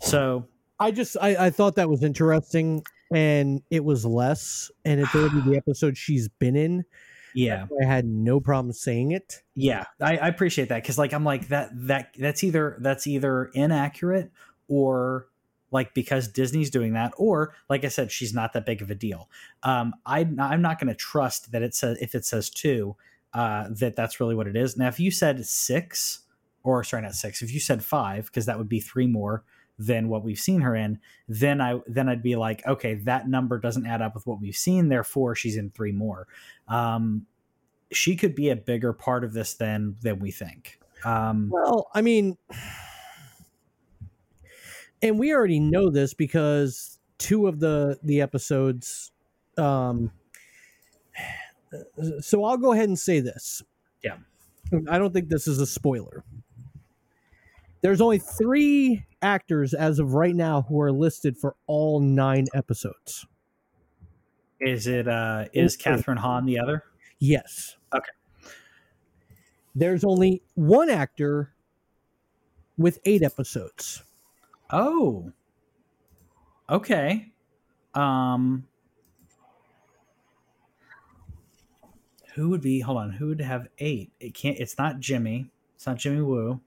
[0.00, 0.46] So
[0.78, 5.40] I just I, I thought that was interesting, and it was less, and it's already
[5.40, 6.84] the episode she's been in.
[7.34, 9.42] yeah, I had no problem saying it.
[9.54, 13.50] yeah, I, I appreciate that because like I'm like that that that's either that's either
[13.54, 14.30] inaccurate
[14.68, 15.28] or
[15.74, 18.94] like because Disney's doing that, or like I said, she's not that big of a
[18.94, 19.28] deal.
[19.64, 22.94] Um, I I'm not going to trust that it says if it says two,
[23.34, 24.76] uh, that that's really what it is.
[24.76, 26.20] Now, if you said six,
[26.62, 29.42] or sorry, not six, if you said five, because that would be three more
[29.76, 33.58] than what we've seen her in, then I then I'd be like, okay, that number
[33.58, 34.88] doesn't add up with what we've seen.
[34.88, 36.28] Therefore, she's in three more.
[36.68, 37.26] Um,
[37.90, 40.78] she could be a bigger part of this than than we think.
[41.04, 42.38] Um, Well, I mean,
[45.04, 49.12] and we already know this because two of the the episodes.
[49.56, 50.10] Um,
[52.20, 53.62] so I'll go ahead and say this.
[54.02, 54.16] Yeah.
[54.88, 56.24] I don't think this is a spoiler.
[57.82, 63.26] There's only three actors as of right now who are listed for all nine episodes.
[64.60, 66.84] is it uh, is Catherine Hahn the other?
[67.18, 67.76] Yes.
[67.94, 68.10] Okay.
[69.74, 71.52] There's only one actor
[72.78, 74.02] with eight episodes.
[74.76, 75.30] Oh,
[76.68, 77.30] okay.
[77.94, 78.66] Um,
[82.34, 82.80] who would be?
[82.80, 83.10] Hold on.
[83.12, 84.10] Who would have eight?
[84.18, 84.58] It can't.
[84.58, 85.52] It's not Jimmy.
[85.76, 86.60] It's not Jimmy Woo,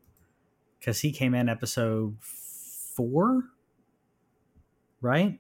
[0.80, 3.44] because he came in episode four,
[5.02, 5.38] right?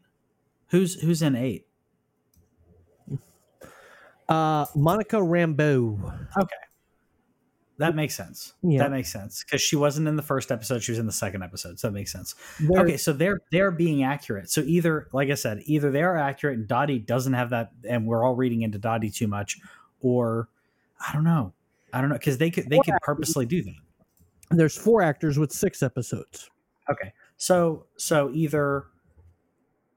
[0.68, 1.66] Who's who's in eight?
[4.28, 6.28] Uh, Monica Rambeau.
[7.80, 8.54] That makes sense.
[8.64, 8.80] Yeah.
[8.80, 11.44] That makes sense because she wasn't in the first episode; she was in the second
[11.44, 12.34] episode, so that makes sense.
[12.60, 14.50] There- Okay, so they're they're being accurate.
[14.50, 18.08] So either, like I said, either they are accurate and Dottie doesn't have that, and
[18.08, 19.60] we're all reading into Dottie too much,
[20.02, 20.50] or
[21.08, 21.54] I don't know,
[21.94, 23.76] I don't know, because they could they could purposely do that.
[24.50, 26.50] There's four actors with six episodes.
[26.90, 28.86] Okay, so so either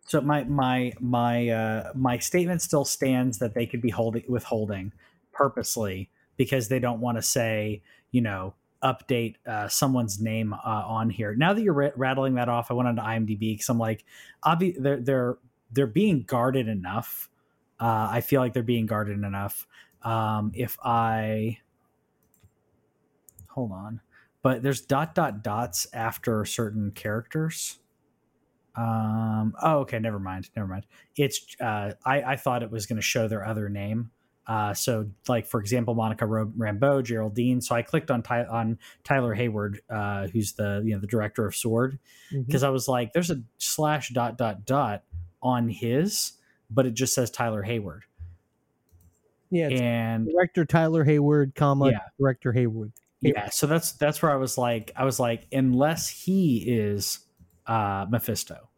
[0.06, 4.92] so my my my uh, my statement still stands that they could be holding withholding
[5.32, 6.10] purposely
[6.40, 7.82] because they don't want to say
[8.12, 11.34] you know update uh, someone's name uh, on here.
[11.34, 14.06] Now that you're ra- rattling that off, I went onto IMDb because I'm like,
[14.42, 15.38] obvi- they're they're
[15.70, 17.28] they're being guarded enough.
[17.78, 19.66] Uh, I feel like they're being guarded enough.
[20.02, 21.58] Um, if I
[23.50, 24.00] hold on,
[24.40, 27.80] but there's dot dot dots after certain characters.
[28.76, 29.52] Um.
[29.62, 29.98] Oh, okay.
[29.98, 30.48] Never mind.
[30.56, 30.86] Never mind.
[31.16, 31.54] It's.
[31.60, 31.92] Uh.
[32.06, 32.22] I.
[32.22, 34.10] I thought it was going to show their other name.
[34.50, 34.74] Uh.
[34.74, 37.60] So, like for example, Monica Rambeau, Geraldine.
[37.60, 41.46] So I clicked on Ty- on Tyler Hayward, uh, who's the you know the director
[41.46, 41.98] of Sword,
[42.32, 45.04] because I was like, there's a slash dot dot dot
[45.42, 46.32] on his,
[46.70, 48.02] but it just says Tyler Hayward,
[49.50, 51.98] Yeah, and director Tyler Hayward, comma Yeah.
[52.18, 52.92] director Hayward.
[53.20, 57.18] yeah so that's that's where i was like i was like unless he is
[57.66, 58.70] uh mephisto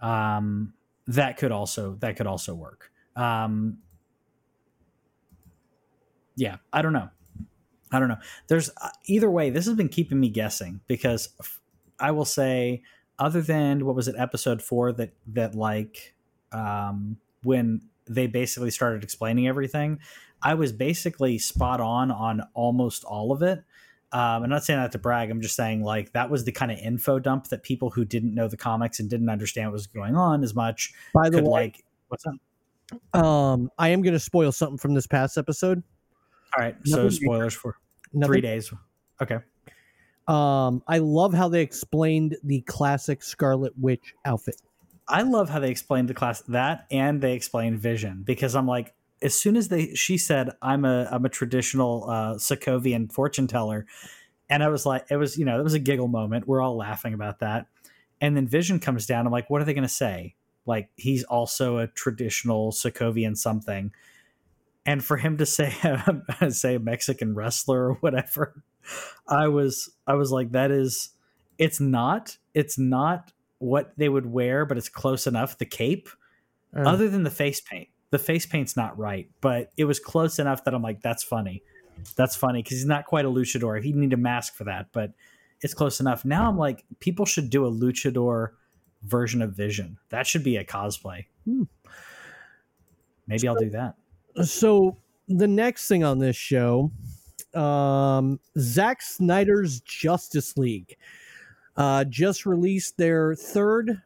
[0.00, 0.74] um
[1.06, 3.78] that could also that could also work um
[6.36, 7.08] yeah i don't know
[7.92, 8.18] i don't know
[8.48, 11.60] there's uh, either way this has been keeping me guessing because f-
[11.98, 12.82] i will say
[13.18, 16.14] other than what was it episode 4 that that like
[16.52, 19.98] um when they basically started explaining everything
[20.42, 23.64] i was basically spot on on almost all of it
[24.12, 25.30] um, I'm not saying that to brag.
[25.30, 28.34] I'm just saying like that was the kind of info dump that people who didn't
[28.34, 31.44] know the comics and didn't understand what was going on as much By the could
[31.44, 31.84] way, like.
[32.08, 33.20] What's up?
[33.20, 35.82] um, I am going to spoil something from this past episode.
[36.56, 37.76] All right, so spoilers for
[38.12, 38.72] Nothing- three days.
[39.20, 39.38] Okay.
[40.28, 44.60] Um, I love how they explained the classic Scarlet Witch outfit.
[45.08, 48.92] I love how they explained the class that and they explained Vision because I'm like,
[49.22, 53.86] as soon as they she said I'm a I'm a traditional uh, Sokovian fortune teller,
[54.50, 56.48] and I was like, it was you know it was a giggle moment.
[56.48, 57.66] We're all laughing about that,
[58.20, 59.26] and then Vision comes down.
[59.26, 60.34] I'm like, what are they going to say?
[60.66, 63.92] Like he's also a traditional Sokovian something.
[64.86, 65.74] And for him to say
[66.48, 68.62] say a Mexican wrestler or whatever,
[69.28, 71.10] I was I was like, that is
[71.58, 75.58] it's not it's not what they would wear, but it's close enough.
[75.58, 76.08] The cape,
[76.74, 80.38] Uh, other than the face paint, the face paint's not right, but it was close
[80.38, 81.62] enough that I'm like, that's funny.
[82.14, 83.82] That's funny because he's not quite a luchador.
[83.82, 85.12] He'd need a mask for that, but
[85.62, 86.24] it's close enough.
[86.24, 88.50] Now I'm like, people should do a luchador
[89.02, 89.98] version of Vision.
[90.10, 91.24] That should be a cosplay.
[91.44, 91.62] Hmm.
[93.26, 93.94] Maybe I'll do that.
[94.44, 94.96] So
[95.28, 96.90] the next thing on this show,
[97.54, 100.96] um, Zack Snyder's Justice League
[101.76, 104.02] uh, just released their third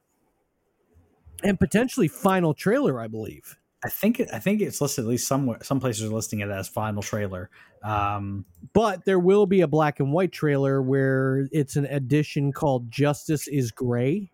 [1.42, 3.56] and potentially final trailer, I believe.
[3.82, 5.58] I think I think it's listed at least somewhere.
[5.62, 7.48] Some places are listing it as final trailer.
[7.82, 12.90] Um, But there will be a black and white trailer where it's an edition called
[12.90, 14.30] Justice is Gray.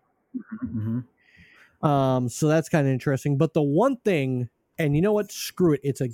[0.65, 1.05] mhm.
[1.81, 3.37] Um, so that's kind of interesting.
[3.37, 5.31] But the one thing, and you know what?
[5.31, 5.81] Screw it.
[5.83, 6.09] It's a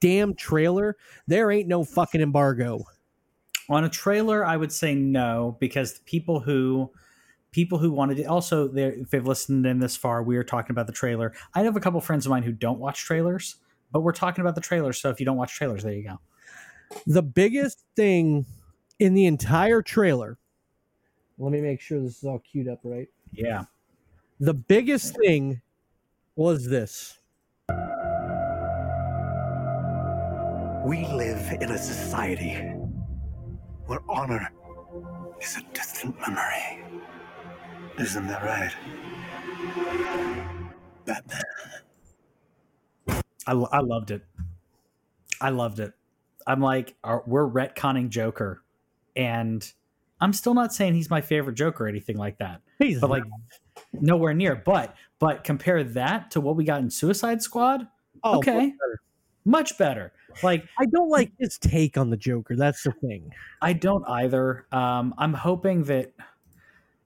[0.00, 0.96] damn trailer.
[1.26, 2.84] There ain't no fucking embargo.
[3.68, 6.90] On a trailer, I would say no because the people who
[7.50, 10.72] people who wanted it also they if they've listened in this far, we are talking
[10.72, 11.32] about the trailer.
[11.54, 13.56] I have a couple friends of mine who don't watch trailers,
[13.92, 14.92] but we're talking about the trailer.
[14.92, 16.20] So if you don't watch trailers, there you go.
[17.06, 18.46] The biggest thing
[18.98, 20.38] in the entire trailer.
[21.38, 23.08] Let me make sure this is all queued up right.
[23.32, 23.64] Yeah.
[24.40, 25.60] The biggest thing
[26.34, 27.18] was this.
[30.86, 32.54] We live in a society
[33.86, 34.52] where honor
[35.42, 36.84] is a distant memory.
[37.98, 38.72] Isn't that right?
[41.04, 41.42] Batman.
[43.48, 44.22] I, I loved it.
[45.40, 45.92] I loved it.
[46.46, 48.62] I'm like, are, we're retconning Joker,
[49.16, 49.68] and
[50.20, 52.60] I'm still not saying he's my favorite Joker or anything like that.
[52.78, 53.24] He's but like
[53.92, 54.56] nowhere near.
[54.56, 57.86] But but compare that to what we got in Suicide Squad.
[58.22, 58.52] Oh, okay.
[58.66, 59.00] much better.
[59.44, 60.12] Much better.
[60.42, 62.56] Like I don't like his take on the Joker.
[62.56, 63.32] That's the thing.
[63.62, 64.66] I don't either.
[64.72, 66.12] Um, I'm hoping that.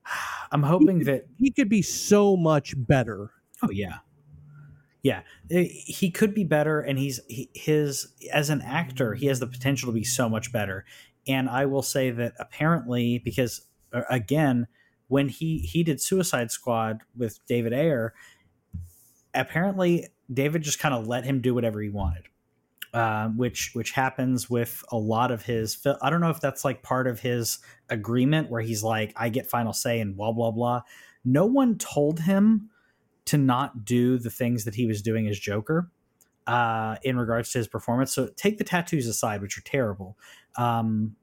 [0.52, 1.26] I'm hoping that.
[1.38, 3.30] He could be so much better.
[3.62, 3.98] Oh yeah,
[5.02, 5.22] yeah.
[5.50, 9.46] Eh, He could be better, and he's he, his as an actor, he has the
[9.46, 10.84] potential to be so much better.
[11.28, 13.62] And I will say that apparently, because
[13.92, 14.66] uh, again,
[15.10, 18.14] when he he did Suicide Squad with David Ayer,
[19.34, 22.24] apparently David just kind of let him do whatever he wanted.
[22.92, 25.76] Uh, which which happens with a lot of his.
[25.76, 27.58] fil- I don't know if that's like part of his
[27.88, 30.82] agreement where he's like, I get final say and blah blah blah.
[31.24, 32.70] No one told him
[33.26, 35.90] to not do the things that he was doing as Joker
[36.48, 38.12] uh, in regards to his performance.
[38.12, 40.18] So take the tattoos aside, which are terrible.
[40.56, 41.14] Um,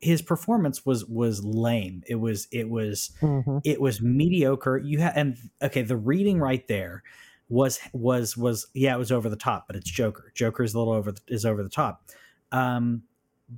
[0.00, 2.02] his performance was was lame.
[2.06, 3.10] It was it was
[3.64, 4.78] it was mediocre.
[4.78, 7.02] You had and okay, the reading right there
[7.48, 10.32] was was was yeah, it was over the top, but it's Joker.
[10.34, 12.04] Joker is a little over the, is over the top.
[12.52, 13.02] Um,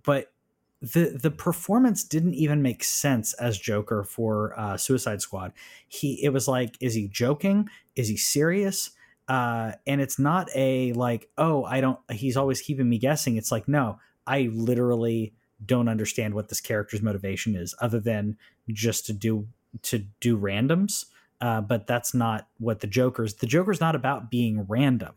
[0.05, 0.33] but
[0.81, 5.53] the the performance didn't even make sense as Joker for uh, Suicide Squad.
[5.89, 7.69] He it was like, is he joking?
[7.97, 8.91] Is he serious?
[9.27, 11.99] Uh, and it's not a like, oh, I don't.
[12.11, 13.37] He's always keeping me guessing.
[13.37, 15.35] It's like, no, I literally
[15.65, 18.37] don't understand what this character's motivation is, other than
[18.69, 19.47] just to do
[19.83, 21.07] to do randoms.
[21.41, 23.35] Uh, but that's not what the Joker's.
[23.35, 25.15] The Joker's not about being random.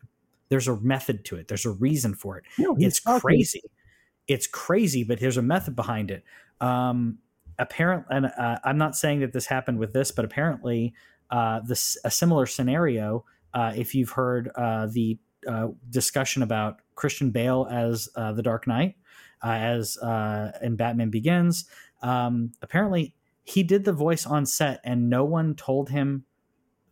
[0.50, 1.48] There's a method to it.
[1.48, 2.44] There's a reason for it.
[2.60, 3.64] No, It's talking- crazy.
[4.28, 6.24] It's crazy, but there's a method behind it.
[6.60, 7.18] Um,
[7.58, 10.94] apparently, and uh, I'm not saying that this happened with this, but apparently,
[11.32, 13.26] uh, this a similar scenario.
[13.54, 15.18] Uh, if you've heard uh, the
[15.48, 18.96] uh, discussion about Christian Bale as uh, the Dark Knight,
[19.44, 21.66] as uh, in Batman Begins,
[22.02, 23.14] um, apparently
[23.44, 26.26] he did the voice on set, and no one told him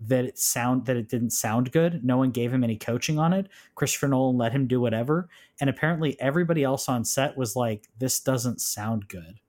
[0.01, 2.03] that it sound that it didn't sound good.
[2.05, 3.47] No one gave him any coaching on it.
[3.75, 5.27] Christopher Nolan let him do whatever,
[5.59, 9.39] and apparently everybody else on set was like, "This doesn't sound good,"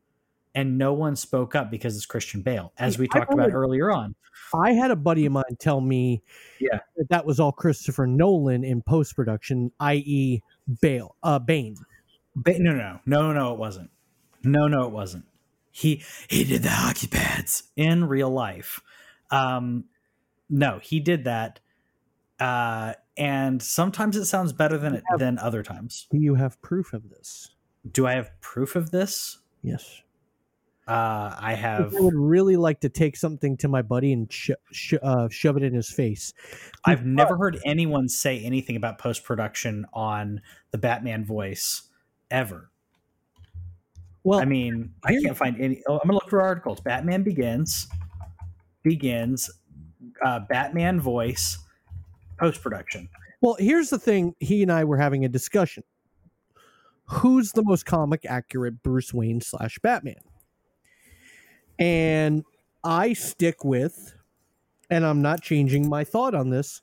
[0.54, 3.92] and no one spoke up because it's Christian Bale, as we I talked about earlier
[3.92, 4.14] on.
[4.52, 6.22] I had a buddy of mine tell me
[6.58, 6.80] Yeah.
[6.96, 10.40] that that was all Christopher Nolan in post production, i.e.,
[10.80, 11.76] Bale, uh, Bane.
[12.34, 13.90] Ba- no, no, no, no, it wasn't.
[14.42, 15.24] No, no, it wasn't.
[15.70, 18.80] He he did the hockey pads in real life.
[19.30, 19.84] Um,
[20.48, 21.60] no, he did that,
[22.40, 26.08] uh, and sometimes it sounds better than it than other times.
[26.10, 27.50] Do you have proof of this?
[27.90, 29.38] Do I have proof of this?
[29.62, 30.02] Yes.
[30.88, 31.94] Uh, I have.
[31.94, 35.56] I would really like to take something to my buddy and sh- sh- uh, shove
[35.56, 36.32] it in his face.
[36.84, 40.40] I've never heard anyone say anything about post production on
[40.72, 41.82] the Batman voice
[42.30, 42.70] ever.
[44.22, 45.82] Well, I mean, I can't find any.
[45.88, 46.80] Oh, I'm gonna look for articles.
[46.80, 47.88] Batman Begins,
[48.82, 49.50] Begins,
[50.24, 51.58] uh, Batman voice
[52.38, 53.08] post production.
[53.40, 54.34] Well, here's the thing.
[54.40, 55.82] He and I were having a discussion.
[57.06, 60.20] Who's the most comic accurate Bruce Wayne slash Batman?
[61.78, 62.44] And
[62.84, 64.14] I stick with,
[64.90, 66.82] and I'm not changing my thought on this.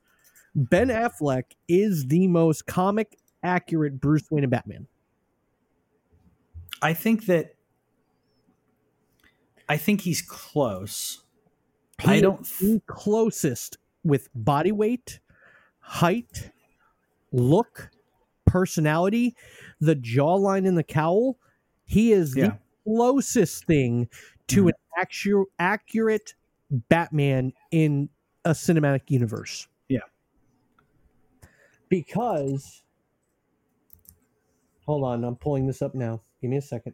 [0.56, 4.88] Ben Affleck is the most comic accurate Bruce Wayne and Batman.
[6.82, 7.56] I think that
[9.70, 11.24] I think he's close.
[12.02, 15.20] He I don't the closest with body weight,
[15.80, 16.52] height,
[17.32, 17.90] look,
[18.46, 19.36] personality,
[19.82, 21.38] the jawline and the cowl.
[21.86, 22.48] He is Yeah.
[22.48, 24.10] the closest thing
[24.48, 24.68] to Mhm.
[24.70, 26.36] an actu- accurate
[26.70, 28.10] Batman in
[28.46, 29.68] a cinematic universe.
[29.90, 30.00] Yeah.
[31.90, 32.84] Because
[34.86, 36.22] hold on, I'm pulling this up now.
[36.42, 36.94] Give me a second.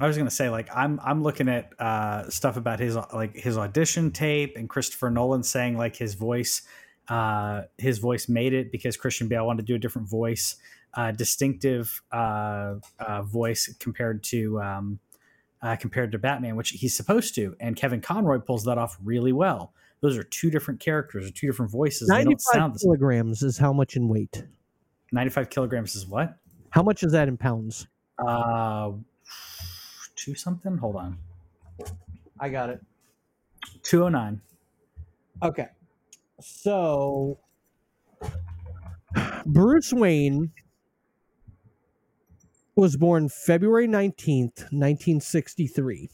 [0.00, 3.56] I was gonna say like I'm I'm looking at uh, stuff about his like his
[3.58, 6.62] audition tape and Christopher Nolan saying like his voice
[7.08, 10.56] uh, his voice made it because Christian Bale wanted to do a different voice,
[10.94, 14.98] uh, distinctive uh, uh, voice compared to um,
[15.62, 19.32] uh, compared to Batman, which he's supposed to, and Kevin Conroy pulls that off really
[19.32, 19.72] well.
[20.00, 22.08] Those are two different characters, or two different voices.
[22.08, 22.88] They don't 95 sound the same.
[22.88, 24.44] kilograms is how much in weight.
[25.12, 26.36] Ninety-five kilograms is what?
[26.70, 27.86] How much is that in pounds?
[28.18, 28.92] Uh,
[30.16, 30.76] two something.
[30.76, 31.18] Hold on,
[32.38, 32.80] I got it.
[33.82, 34.40] two oh nine.
[35.42, 35.68] Okay.
[36.40, 37.38] So
[39.46, 40.52] Bruce Wayne
[42.76, 46.10] was born February 19th, 1963.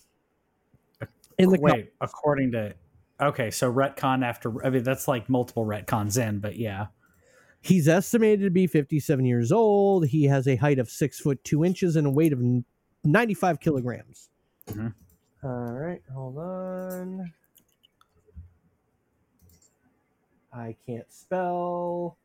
[1.37, 2.75] In the Wait, according to
[3.21, 6.87] okay, so retcon after I mean that's like multiple retcons in, but yeah,
[7.65, 10.07] He's estimated to be 57 years old.
[10.09, 12.41] He has a height of six foot two inches and a weight of
[13.05, 14.29] 95 kilograms.
[14.67, 14.93] Mhm.
[15.43, 17.33] All right, hold on.
[20.53, 22.19] I can't spell.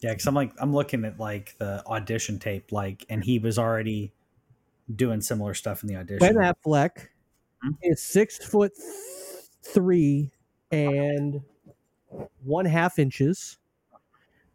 [0.00, 0.12] yeah.
[0.12, 4.12] Because I'm like I'm looking at like the audition tape, like, and he was already
[4.94, 6.18] doing similar stuff in the audition.
[6.18, 7.08] Ben Affleck
[7.62, 7.72] Hmm?
[7.82, 8.72] is six foot
[9.62, 10.32] three
[10.70, 11.42] and
[12.44, 13.58] one half inches,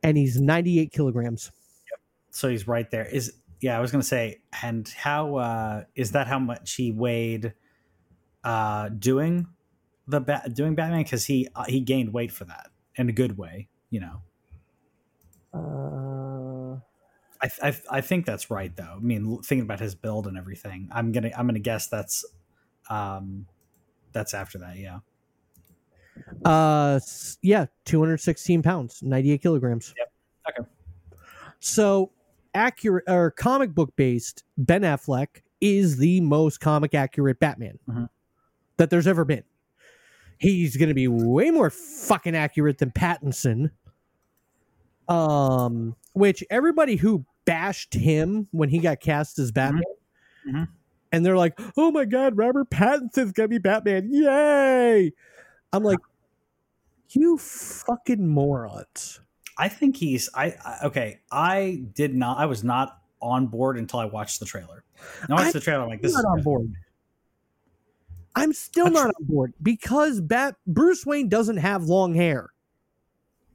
[0.01, 1.51] and he's 98 kilograms.
[2.31, 3.05] so he's right there.
[3.05, 6.27] Is yeah, I was gonna say, and how uh is that?
[6.27, 7.53] How much he weighed
[8.43, 9.47] uh doing
[10.07, 11.03] the bat doing Batman?
[11.03, 14.21] Because he uh, he gained weight for that in a good way, you know.
[15.53, 16.22] Uh,
[17.43, 18.95] I, I I think that's right though.
[18.95, 22.23] I mean, thinking about his build and everything, I'm gonna I'm gonna guess that's
[22.89, 23.45] um
[24.13, 24.77] that's after that.
[24.77, 24.99] Yeah.
[26.45, 26.99] uh,
[27.41, 29.93] yeah, 216 pounds, 98 kilograms.
[29.97, 30.11] Yep.
[30.59, 30.69] Okay.
[31.59, 32.11] So
[32.53, 38.09] accurate or comic book based, Ben Affleck is the most comic accurate Batman Mhm.
[38.77, 39.43] that there's ever been.
[40.37, 43.71] He's going to be way more fucking accurate than Pattinson.
[45.07, 49.83] Um, which everybody who bashed him when he got cast as Batman,
[50.47, 50.67] Mhm.
[51.11, 54.09] and they're like, "Oh my god, Robert Pattinson's gonna be Batman!
[54.11, 55.13] Yay!"
[55.71, 55.99] I'm like,
[57.09, 59.19] "You fucking morons!"
[59.57, 61.19] I think he's I, I okay.
[61.31, 62.37] I did not.
[62.39, 64.83] I was not on board until I watched the trailer.
[65.29, 65.83] I watched I'm the trailer.
[65.83, 66.73] I'm like, this not is on board.
[68.35, 72.49] I'm still not on board because Bat Bruce Wayne doesn't have long hair.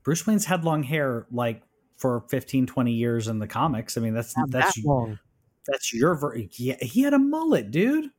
[0.04, 1.62] Bruce Wayne's had long hair like
[1.98, 3.98] for 15, 20 years in the comics.
[3.98, 5.18] I mean, that's Not that's that long.
[5.66, 6.76] that's your ver- yeah.
[6.80, 8.10] He had a mullet, dude.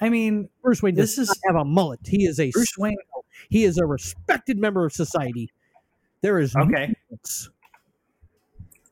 [0.00, 2.00] I mean, Bruce Wayne does this is not have a mullet.
[2.04, 2.96] He is a Bruce Wayne.
[3.48, 5.50] he is a respected member of society.
[6.20, 6.94] There is Okay,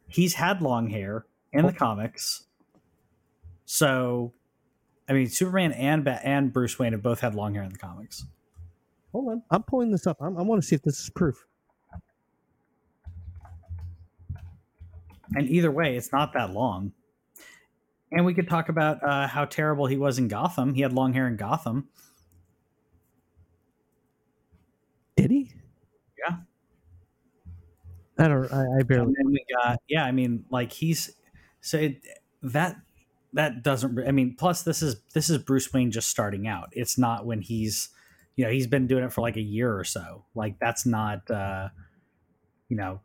[0.09, 2.47] he's had long hair in the comics.
[3.67, 4.33] So,
[5.09, 7.79] I mean, Superman and Bat- and Bruce Wayne have both had long hair in the
[7.79, 8.25] comics.
[9.12, 10.19] Hold on, I'm pulling this up.
[10.21, 11.47] I'm, I want to see if this is proof.
[15.37, 16.93] And either way, it's not that long.
[18.12, 20.74] And we could talk about uh, how terrible he was in Gotham.
[20.74, 21.89] He had long hair in Gotham.
[25.16, 25.53] Did he?
[26.18, 26.37] Yeah.
[28.18, 28.53] I don't.
[28.53, 29.07] I, I barely.
[29.07, 30.05] And then we got yeah.
[30.05, 31.11] I mean, like he's
[31.61, 32.03] so it,
[32.43, 32.76] that
[33.32, 34.07] that doesn't.
[34.07, 36.68] I mean, plus this is this is Bruce Wayne just starting out.
[36.72, 37.89] It's not when he's
[38.37, 40.24] you know he's been doing it for like a year or so.
[40.35, 41.68] Like that's not uh,
[42.68, 43.01] you know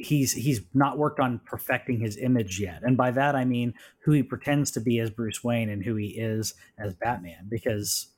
[0.00, 2.80] he's he's not worked on perfecting his image yet.
[2.82, 5.96] And by that I mean who he pretends to be as Bruce Wayne and who
[5.96, 8.08] he is as Batman because.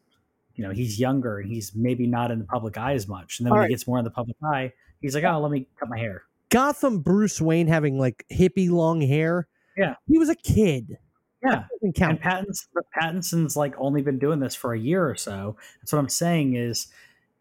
[0.54, 3.46] You know he's younger and he's maybe not in the public eye as much, and
[3.46, 3.68] then All when right.
[3.70, 6.24] he gets more in the public eye, he's like, "Oh, let me cut my hair."
[6.52, 9.48] Gotham Bruce Wayne having like hippie long hair.
[9.76, 9.94] Yeah.
[10.06, 10.98] he was a kid.
[11.42, 11.64] Yeah.
[11.80, 15.56] And Pattinson, Pattinson's like only been doing this for a year or so.
[15.80, 16.88] That's what I'm saying is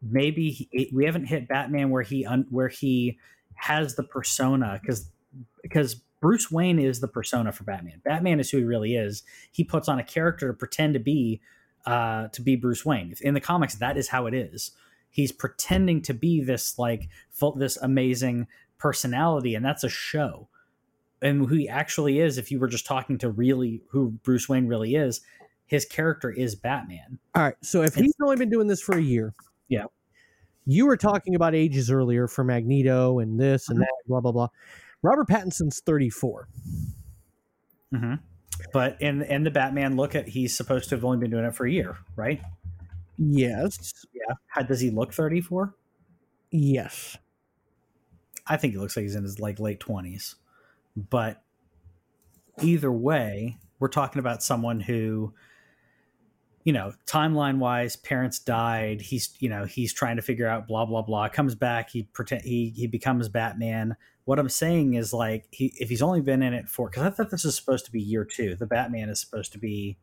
[0.02, 3.20] maybe he, we haven't hit Batman where he un, where he
[3.62, 5.08] has the persona because
[5.62, 8.02] because Bruce Wayne is the persona for Batman.
[8.04, 9.24] Batman is who he really is.
[9.52, 11.42] He puts on a character to pretend to be
[11.86, 13.14] uh, to be Bruce Wayne.
[13.22, 14.72] In the comics, that is how it is.
[15.10, 18.48] He's pretending to be this like full, this amazing
[18.78, 20.48] personality, and that's a show.
[21.22, 24.68] And who he actually is, if you were just talking to really who Bruce Wayne
[24.68, 25.22] really is,
[25.68, 27.20] his character is Batman.
[27.36, 27.56] All right.
[27.62, 29.34] So if he's only been doing this for a year,
[29.70, 29.86] Yeah.
[30.66, 33.82] You were talking about ages earlier for Magneto and this and Mhm.
[33.82, 34.48] that, blah blah blah.
[35.02, 36.48] Robert Pattinson's 34.
[37.94, 38.14] Mm-hmm.
[38.74, 41.56] But in in the Batman look at, he's supposed to have only been doing it
[41.56, 42.42] for a year, right?
[43.18, 44.06] Yes.
[44.14, 44.36] Yeah.
[44.48, 45.74] How does he look 34?
[46.52, 47.18] Yes.
[48.48, 50.36] I think he looks like he's in his like late twenties.
[50.96, 51.42] But
[52.62, 55.34] either way, we're talking about someone who,
[56.64, 59.02] you know, timeline wise, parents died.
[59.02, 61.30] He's you know he's trying to figure out blah blah blah.
[61.30, 63.96] Comes back, he pretend he he becomes Batman.
[64.26, 67.10] What I'm saying is like he if he's only been in it for because I
[67.10, 68.56] thought this is supposed to be year two.
[68.56, 69.98] The Batman is supposed to be,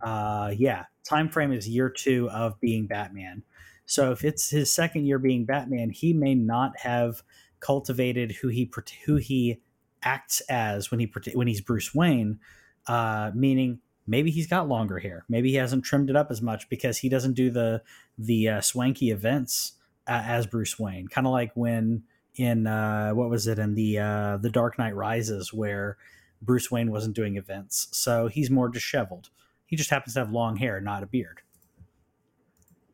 [0.00, 3.42] uh, yeah, time frame is year two of being Batman.
[3.84, 7.22] So if it's his second year being Batman, he may not have
[7.60, 8.70] cultivated who he
[9.04, 9.60] who he
[10.02, 12.40] acts as when he when he's Bruce Wayne.
[12.86, 13.80] Uh, meaning
[14.10, 17.08] maybe he's got longer hair, maybe he hasn't trimmed it up as much because he
[17.08, 17.82] doesn't do the
[18.18, 19.74] the uh, swanky events
[20.06, 21.08] uh, as Bruce Wayne.
[21.08, 22.02] Kind of like when
[22.34, 25.96] in uh, what was it in the uh, the Dark Knight Rises where
[26.42, 29.30] Bruce Wayne wasn't doing events, so he's more disheveled.
[29.66, 31.42] He just happens to have long hair, not a beard.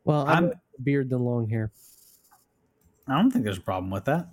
[0.03, 0.51] Well, I'm, I'm-
[0.81, 1.71] beard than long hair.
[3.07, 4.27] I don't think there's a problem with that.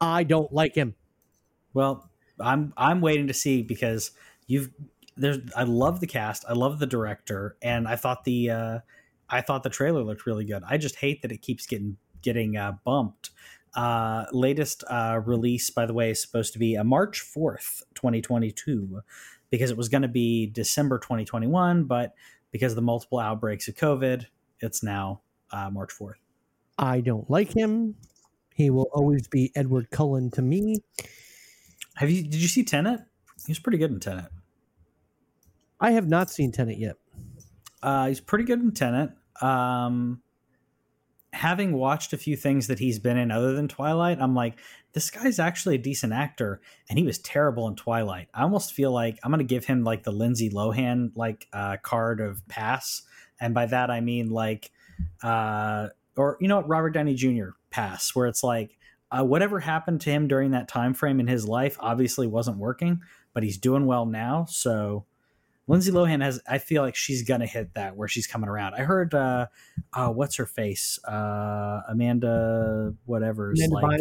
[0.00, 0.94] I don't like him.
[1.72, 4.12] Well, I'm I'm waiting to see because
[4.46, 4.70] you've
[5.16, 8.78] there's I love the cast, I love the director, and I thought the uh,
[9.28, 10.62] I thought the trailer looked really good.
[10.68, 13.30] I just hate that it keeps getting getting uh, bumped.
[13.74, 18.20] Uh, latest uh, release, by the way, is supposed to be a March fourth, twenty
[18.20, 19.02] twenty two,
[19.50, 22.14] because it was going to be December twenty twenty one, but
[22.52, 24.26] because of the multiple outbreaks of COVID,
[24.60, 26.18] it's now uh, March fourth.
[26.78, 27.96] I don't like him.
[28.54, 30.76] He will always be Edward Cullen to me.
[31.96, 33.00] Have you did you see Tenet?
[33.44, 34.30] He was pretty good in Tenet.
[35.80, 36.96] I have not seen Tenet yet.
[37.82, 39.10] Uh, he's pretty good in Tenet.
[39.42, 40.22] Um,
[41.32, 44.54] having watched a few things that he's been in other than Twilight, I'm like,
[44.92, 48.28] this guy's actually a decent actor, and he was terrible in Twilight.
[48.32, 52.20] I almost feel like I'm gonna give him like the Lindsay Lohan like uh, card
[52.20, 53.02] of pass,
[53.40, 54.70] and by that I mean like,
[55.22, 57.50] uh, or you know what, Robert Downey Jr.
[57.70, 58.78] pass, where it's like.
[59.10, 63.00] Uh, whatever happened to him during that time frame in his life obviously wasn't working,
[63.32, 64.44] but he's doing well now.
[64.48, 65.04] So
[65.66, 66.40] Lindsay Lohan has.
[66.48, 68.74] I feel like she's gonna hit that where she's coming around.
[68.74, 69.14] I heard.
[69.14, 69.46] uh,
[69.92, 70.98] uh What's her face?
[71.04, 72.94] Uh Amanda.
[73.06, 74.00] Whatever's Amanda like.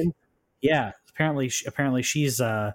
[0.61, 0.91] Yeah.
[1.09, 2.41] Apparently, she, apparently she's.
[2.41, 2.71] uh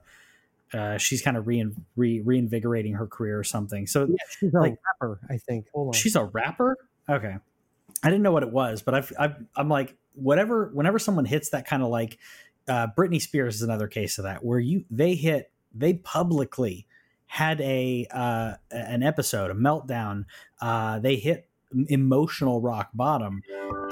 [0.74, 3.86] uh, she's kind of rein, re, reinvigorating her career or something.
[3.86, 5.66] So Yeah, she's a Like- rapper, I think.
[5.72, 5.92] Hold on.
[5.94, 6.76] she's a rapper.
[7.08, 7.34] Okay,
[8.02, 10.70] I didn't know what it was, but I've, I've I'm like whatever.
[10.74, 12.18] Whenever someone hits that kind of like,
[12.68, 16.86] uh, Britney Spears is another case of that where you they hit they publicly
[17.28, 20.24] had a uh, an episode a meltdown.
[20.60, 21.48] Uh, they hit
[21.88, 23.42] emotional rock bottom.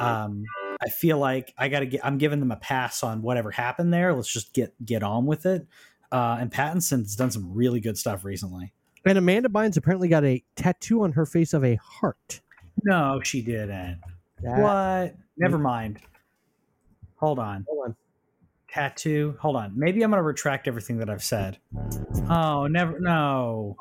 [0.01, 0.45] Um,
[0.83, 2.05] I feel like I got to get.
[2.05, 4.13] I'm giving them a pass on whatever happened there.
[4.15, 5.67] Let's just get get on with it.
[6.11, 8.73] Uh, and Pattinson's done some really good stuff recently.
[9.05, 12.41] and Amanda Bynes apparently got a tattoo on her face of a heart.
[12.85, 14.01] No, she didn't.
[14.43, 15.17] That- What?
[15.39, 15.99] Never mind.
[17.17, 17.65] Hold on.
[17.69, 17.97] Hold on.
[18.77, 19.35] Tattoo.
[19.41, 19.73] Hold on.
[19.75, 21.57] Maybe I'm going to retract everything that I've said.
[22.29, 23.01] Oh, never.
[23.01, 23.75] No.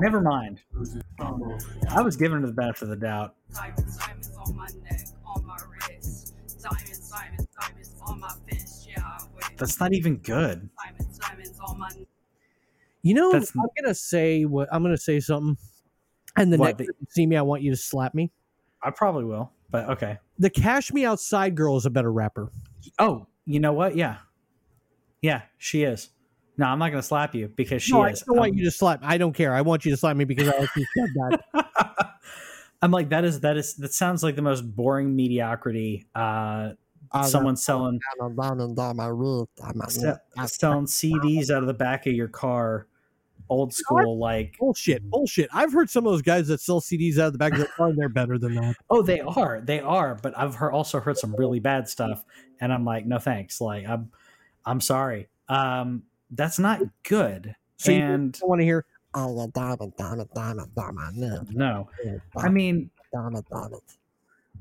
[0.00, 0.60] Never mind.
[1.90, 3.34] I was giving her the benefit of the doubt.
[9.56, 10.70] That's not even good.
[10.84, 11.88] Diamonds, diamonds on my
[13.02, 15.56] You know, That's- I'm gonna say what I'm gonna say something,
[16.36, 18.30] and the What, next the- time you see me, I want you to slap me.
[18.82, 20.18] I probably will, but okay.
[20.38, 22.52] The Cash Me Outside girl is a better rapper.
[23.00, 23.96] Oh, you know what?
[23.96, 24.18] Yeah.
[25.20, 26.10] Yeah, she is.
[26.56, 28.64] No, I'm not going to slap you because she no, I don't want Um, you
[28.66, 29.00] to slap.
[29.02, 29.52] I don't care.
[29.52, 31.40] I want you to slap me because I actually said that.
[32.82, 36.06] I'm like that is that is that sounds like the most boring mediocrity.
[36.14, 36.74] Uh,
[37.26, 37.98] someone selling
[39.88, 40.14] se-
[40.46, 42.86] selling CDs out of the back of your car
[43.48, 45.48] old school like Bullshit, bullshit.
[45.52, 47.68] I've heard some of those guys that sell CDs out of the back of their
[47.68, 48.76] car, and they're better than that.
[48.90, 52.24] oh they are they are but i've heard, also heard some really bad stuff
[52.60, 54.10] and i'm like no thanks like i'm
[54.64, 58.84] i'm sorry um that's not good So and don't want to hear.
[59.16, 61.88] Oh, yeah, damn it, damn it, damn it, damn it, no.
[62.04, 63.44] no i mean damn it.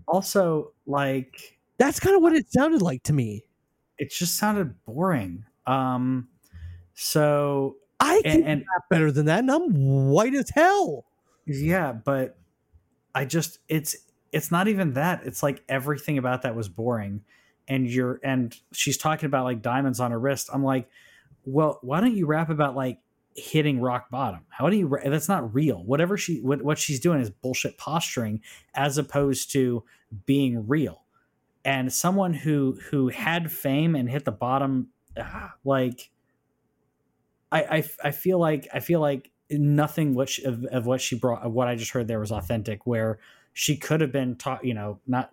[0.08, 3.46] also like That's kind of what it sounded like to me.
[3.98, 6.28] it just sounded boring um
[6.94, 11.06] so I can and, and rap better than that, and I'm white as hell.
[11.46, 12.38] yeah but
[13.14, 13.96] i just it's
[14.32, 17.22] it's not even that it's like everything about that was boring
[17.68, 20.90] and you're and she's talking about like diamonds on her wrist i'm like
[21.46, 23.00] well why don't you rap about like
[23.36, 24.98] hitting rock bottom how do you?
[25.04, 28.42] That's not real whatever she what, what she's doing is bullshit posturing
[28.76, 29.84] as opposed to
[30.26, 31.04] being real
[31.66, 34.90] and someone who who had fame and hit the bottom
[35.20, 36.12] ah, like
[37.54, 41.18] I, I I feel like I feel like nothing what she, of, of what she
[41.18, 43.20] brought of what I just heard there was authentic where
[43.54, 45.30] she could have been taught you know not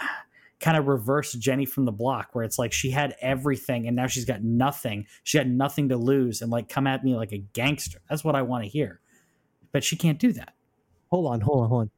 [0.60, 4.06] kind of reverse Jenny from the block where it's like she had everything and now
[4.06, 7.38] she's got nothing she had nothing to lose and like come at me like a
[7.38, 9.00] gangster that's what I want to hear
[9.70, 10.54] but she can't do that
[11.10, 11.90] Hold on, hold on, hold on.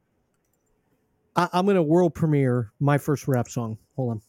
[1.35, 3.77] I, I'm gonna world premiere my first rap song.
[3.95, 4.21] Hold on.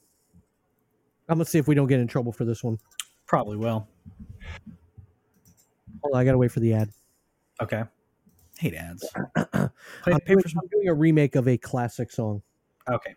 [1.29, 2.79] I'm gonna see if we don't get in trouble for this one.
[3.27, 3.89] probably will
[6.03, 6.91] Hold on, I gotta wait for the ad.
[7.61, 7.85] okay
[8.59, 9.69] hate ads Play,
[10.07, 12.43] I'm, doing, some- I'm doing a remake of a classic song.
[12.89, 13.15] okay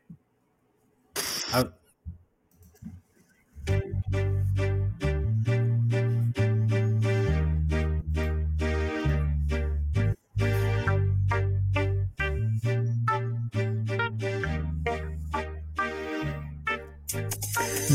[1.54, 1.66] I-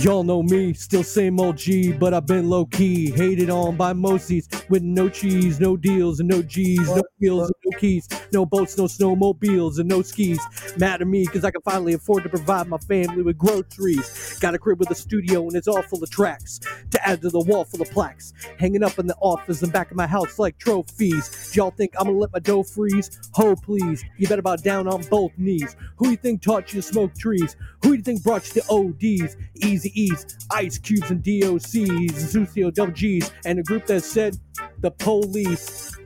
[0.03, 3.93] Y'all know me, still same old G, but I've been low key, hated on by
[3.93, 8.85] mosties with no cheese, no deals, and no G's, no no keys, no boats, no
[8.85, 10.41] snowmobiles, and no skis.
[10.77, 14.39] Mad at me because I can finally afford to provide my family with groceries.
[14.41, 16.61] Got a crib with a studio and it's all full of tracks
[16.91, 19.91] to add to the wall full of plaques, hanging up in the office and back
[19.91, 21.55] of my house like trophies.
[21.55, 23.19] Y'all think I'm gonna let my dough freeze?
[23.35, 25.77] Ho, please, you better bow down on both knees.
[25.97, 27.57] Who you think taught you to smoke trees?
[27.83, 29.37] Who you think brought you to ODs?
[29.57, 34.37] Easy E's, Ice Cubes, and DOCs, Zucio Double G's, and a group that said
[34.79, 35.97] the police.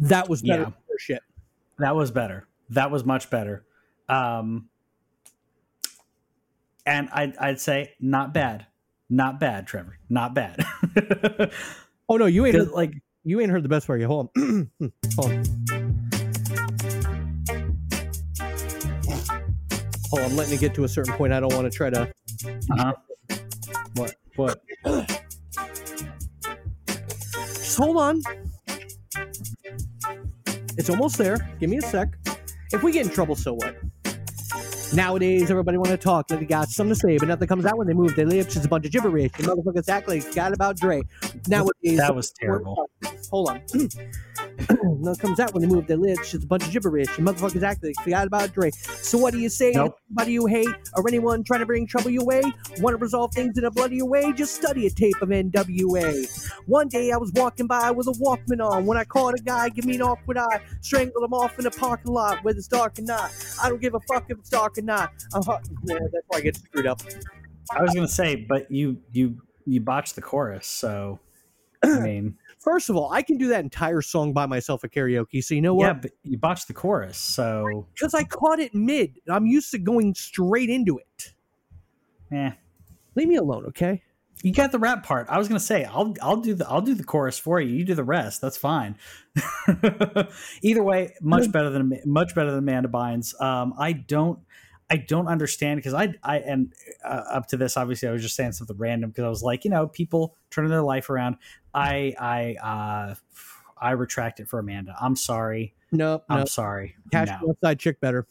[0.00, 0.70] That was better Yeah.
[0.98, 1.22] shit.
[1.78, 2.46] That was better.
[2.70, 3.64] That was much better.
[4.08, 4.68] Um,
[6.86, 8.66] and I'd, I'd say not bad,
[9.08, 10.64] not bad, Trevor, not bad.
[12.12, 12.92] Oh no, you ain't heard, like
[13.22, 14.08] you ain't heard the best part yet.
[14.08, 14.68] Hold on,
[15.14, 15.44] hold on.
[20.10, 21.32] Hold on, I'm letting it get to a certain point.
[21.32, 22.12] I don't want to try to.
[22.72, 22.92] Uh-huh.
[23.94, 24.60] what what?
[27.36, 28.20] Just hold on.
[30.80, 31.36] It's almost there.
[31.60, 32.08] Give me a sec.
[32.72, 33.76] If we get in trouble, so what?
[34.94, 37.86] Nowadays, everybody want to talk they got something to say, but nothing comes out when
[37.86, 38.56] they move their lips.
[38.56, 39.30] It's a bunch of gibberish.
[39.36, 41.02] And motherfuckers act like got about Dre.
[41.48, 42.88] Nowadays, That was terrible.
[43.30, 43.60] Hold on.
[44.82, 46.34] no, it comes out when they move their lips.
[46.34, 47.18] It's a bunch of gibberish.
[47.18, 48.70] And motherfuckers act like they forgot about Dre.
[48.70, 49.72] So what do you say?
[49.72, 49.98] Nope.
[50.10, 52.42] Anybody you hate or anyone trying to bring trouble your way?
[52.78, 54.32] Want to resolve things in a bloodier way?
[54.32, 56.50] Just study a tape of NWA.
[56.66, 59.68] One day I was walking by with a Walkman on when I caught a guy
[59.68, 62.98] give me an awkward eye, strangled him off in a parking lot where it's dark
[62.98, 63.30] and not.
[63.62, 65.12] I don't give a fuck if it's dark or not.
[65.34, 65.66] I'm hot.
[65.84, 67.00] Yeah, that's why I get screwed up.
[67.72, 71.20] I was gonna say, but you you you botched the chorus, so
[71.84, 75.42] I mean, First of all, I can do that entire song by myself at karaoke.
[75.42, 75.86] So you know what?
[75.86, 79.18] yeah, but you botched the chorus, so Because I caught it mid.
[79.28, 81.32] I'm used to going straight into it.
[82.30, 82.50] eh.
[83.16, 84.02] Leave me alone, okay?
[84.42, 85.26] You got the rap part.
[85.28, 87.74] I was gonna say I'll I'll do the I'll do the chorus for you.
[87.74, 88.40] You do the rest.
[88.40, 88.96] That's fine.
[90.62, 93.38] Either way, much better than much better than Amanda Bynes.
[93.40, 94.38] Um, I don't
[94.88, 96.72] I don't understand because I I and
[97.04, 99.64] uh, up to this obviously I was just saying something random because I was like
[99.64, 101.36] you know people turning their life around.
[101.74, 103.14] I I uh
[103.80, 104.94] I retract it for Amanda.
[105.00, 105.74] I'm sorry.
[105.92, 106.44] No, I'm no.
[106.44, 106.96] sorry.
[107.10, 107.50] Cash no.
[107.50, 108.26] outside chick better.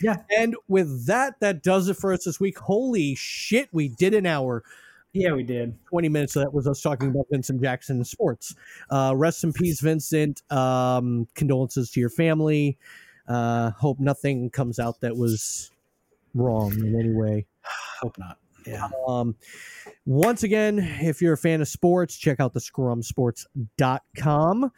[0.00, 0.16] Yeah.
[0.36, 2.58] And with that, that does it for us this week.
[2.58, 4.64] Holy shit, we did an hour.
[5.12, 5.78] Yeah, we did.
[5.90, 8.54] 20 minutes of that was us talking about Vincent Jackson and sports.
[8.90, 10.42] Uh, rest in peace, Vincent.
[10.50, 12.76] Um, condolences to your family.
[13.28, 15.70] Uh, hope nothing comes out that was
[16.34, 17.46] wrong in any way.
[18.00, 18.38] Hope not.
[18.66, 18.88] Yeah.
[19.06, 19.36] Um,
[20.06, 24.70] once again, if you're a fan of sports, check out the scrumsports.com.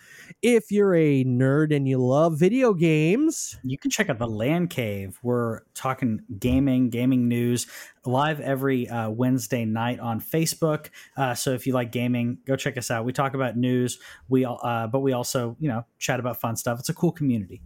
[0.42, 4.70] If you're a nerd and you love video games, You can check out the Land
[4.70, 5.18] Cave.
[5.22, 7.66] We're talking gaming, gaming news
[8.04, 10.90] live every uh, Wednesday night on Facebook.
[11.16, 13.04] Uh, so if you like gaming, go check us out.
[13.04, 13.98] We talk about news.
[14.28, 16.78] We all, uh, but we also you know chat about fun stuff.
[16.80, 17.62] It's a cool community.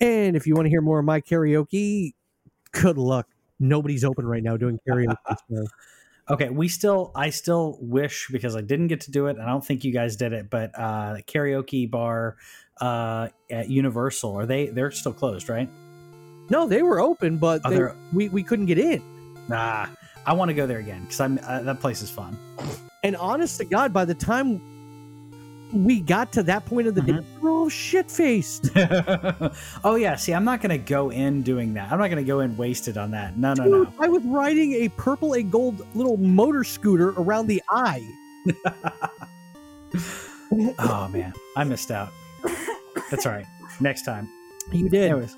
[0.00, 2.14] and if you want to hear more of my karaoke,
[2.72, 3.28] good luck.
[3.58, 5.16] Nobody's open right now doing karaoke.
[5.50, 5.66] so-
[6.28, 9.38] Okay, we still, I still wish because I didn't get to do it.
[9.38, 12.36] I don't think you guys did it, but uh, karaoke bar
[12.80, 14.66] uh, at Universal are they?
[14.66, 15.68] They're still closed, right?
[16.50, 19.00] No, they were open, but Oh, they- we, we couldn't get in.
[19.48, 19.86] Nah,
[20.26, 22.36] I want to go there again because I'm uh, that place is fun.
[23.04, 24.60] And honest to God, by the time
[25.72, 27.40] we got to that point of the day, mm-hmm.
[27.40, 28.70] we were all shit faced.
[29.84, 31.90] oh yeah, see, I'm not gonna go in doing that.
[31.90, 33.36] I'm not gonna go in wasted on that.
[33.36, 33.92] No, no, Dude, no.
[33.98, 38.06] I was riding a purple and gold little motor scooter around the eye.
[40.78, 42.12] Oh man, I missed out.
[43.10, 43.46] That's all right.
[43.80, 44.28] Next time.
[44.72, 45.10] You did.
[45.10, 45.36] Anyways,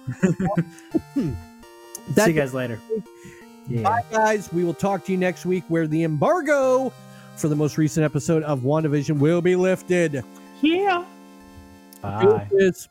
[1.15, 2.81] see you guys later.
[3.69, 3.83] Yeah.
[3.83, 4.53] Bye, guys.
[4.53, 6.93] We will talk to you next week where the embargo
[7.39, 10.25] for the most recent episode of WandaVision will be lifted.
[10.61, 11.05] Yeah.
[12.03, 12.89] Bye.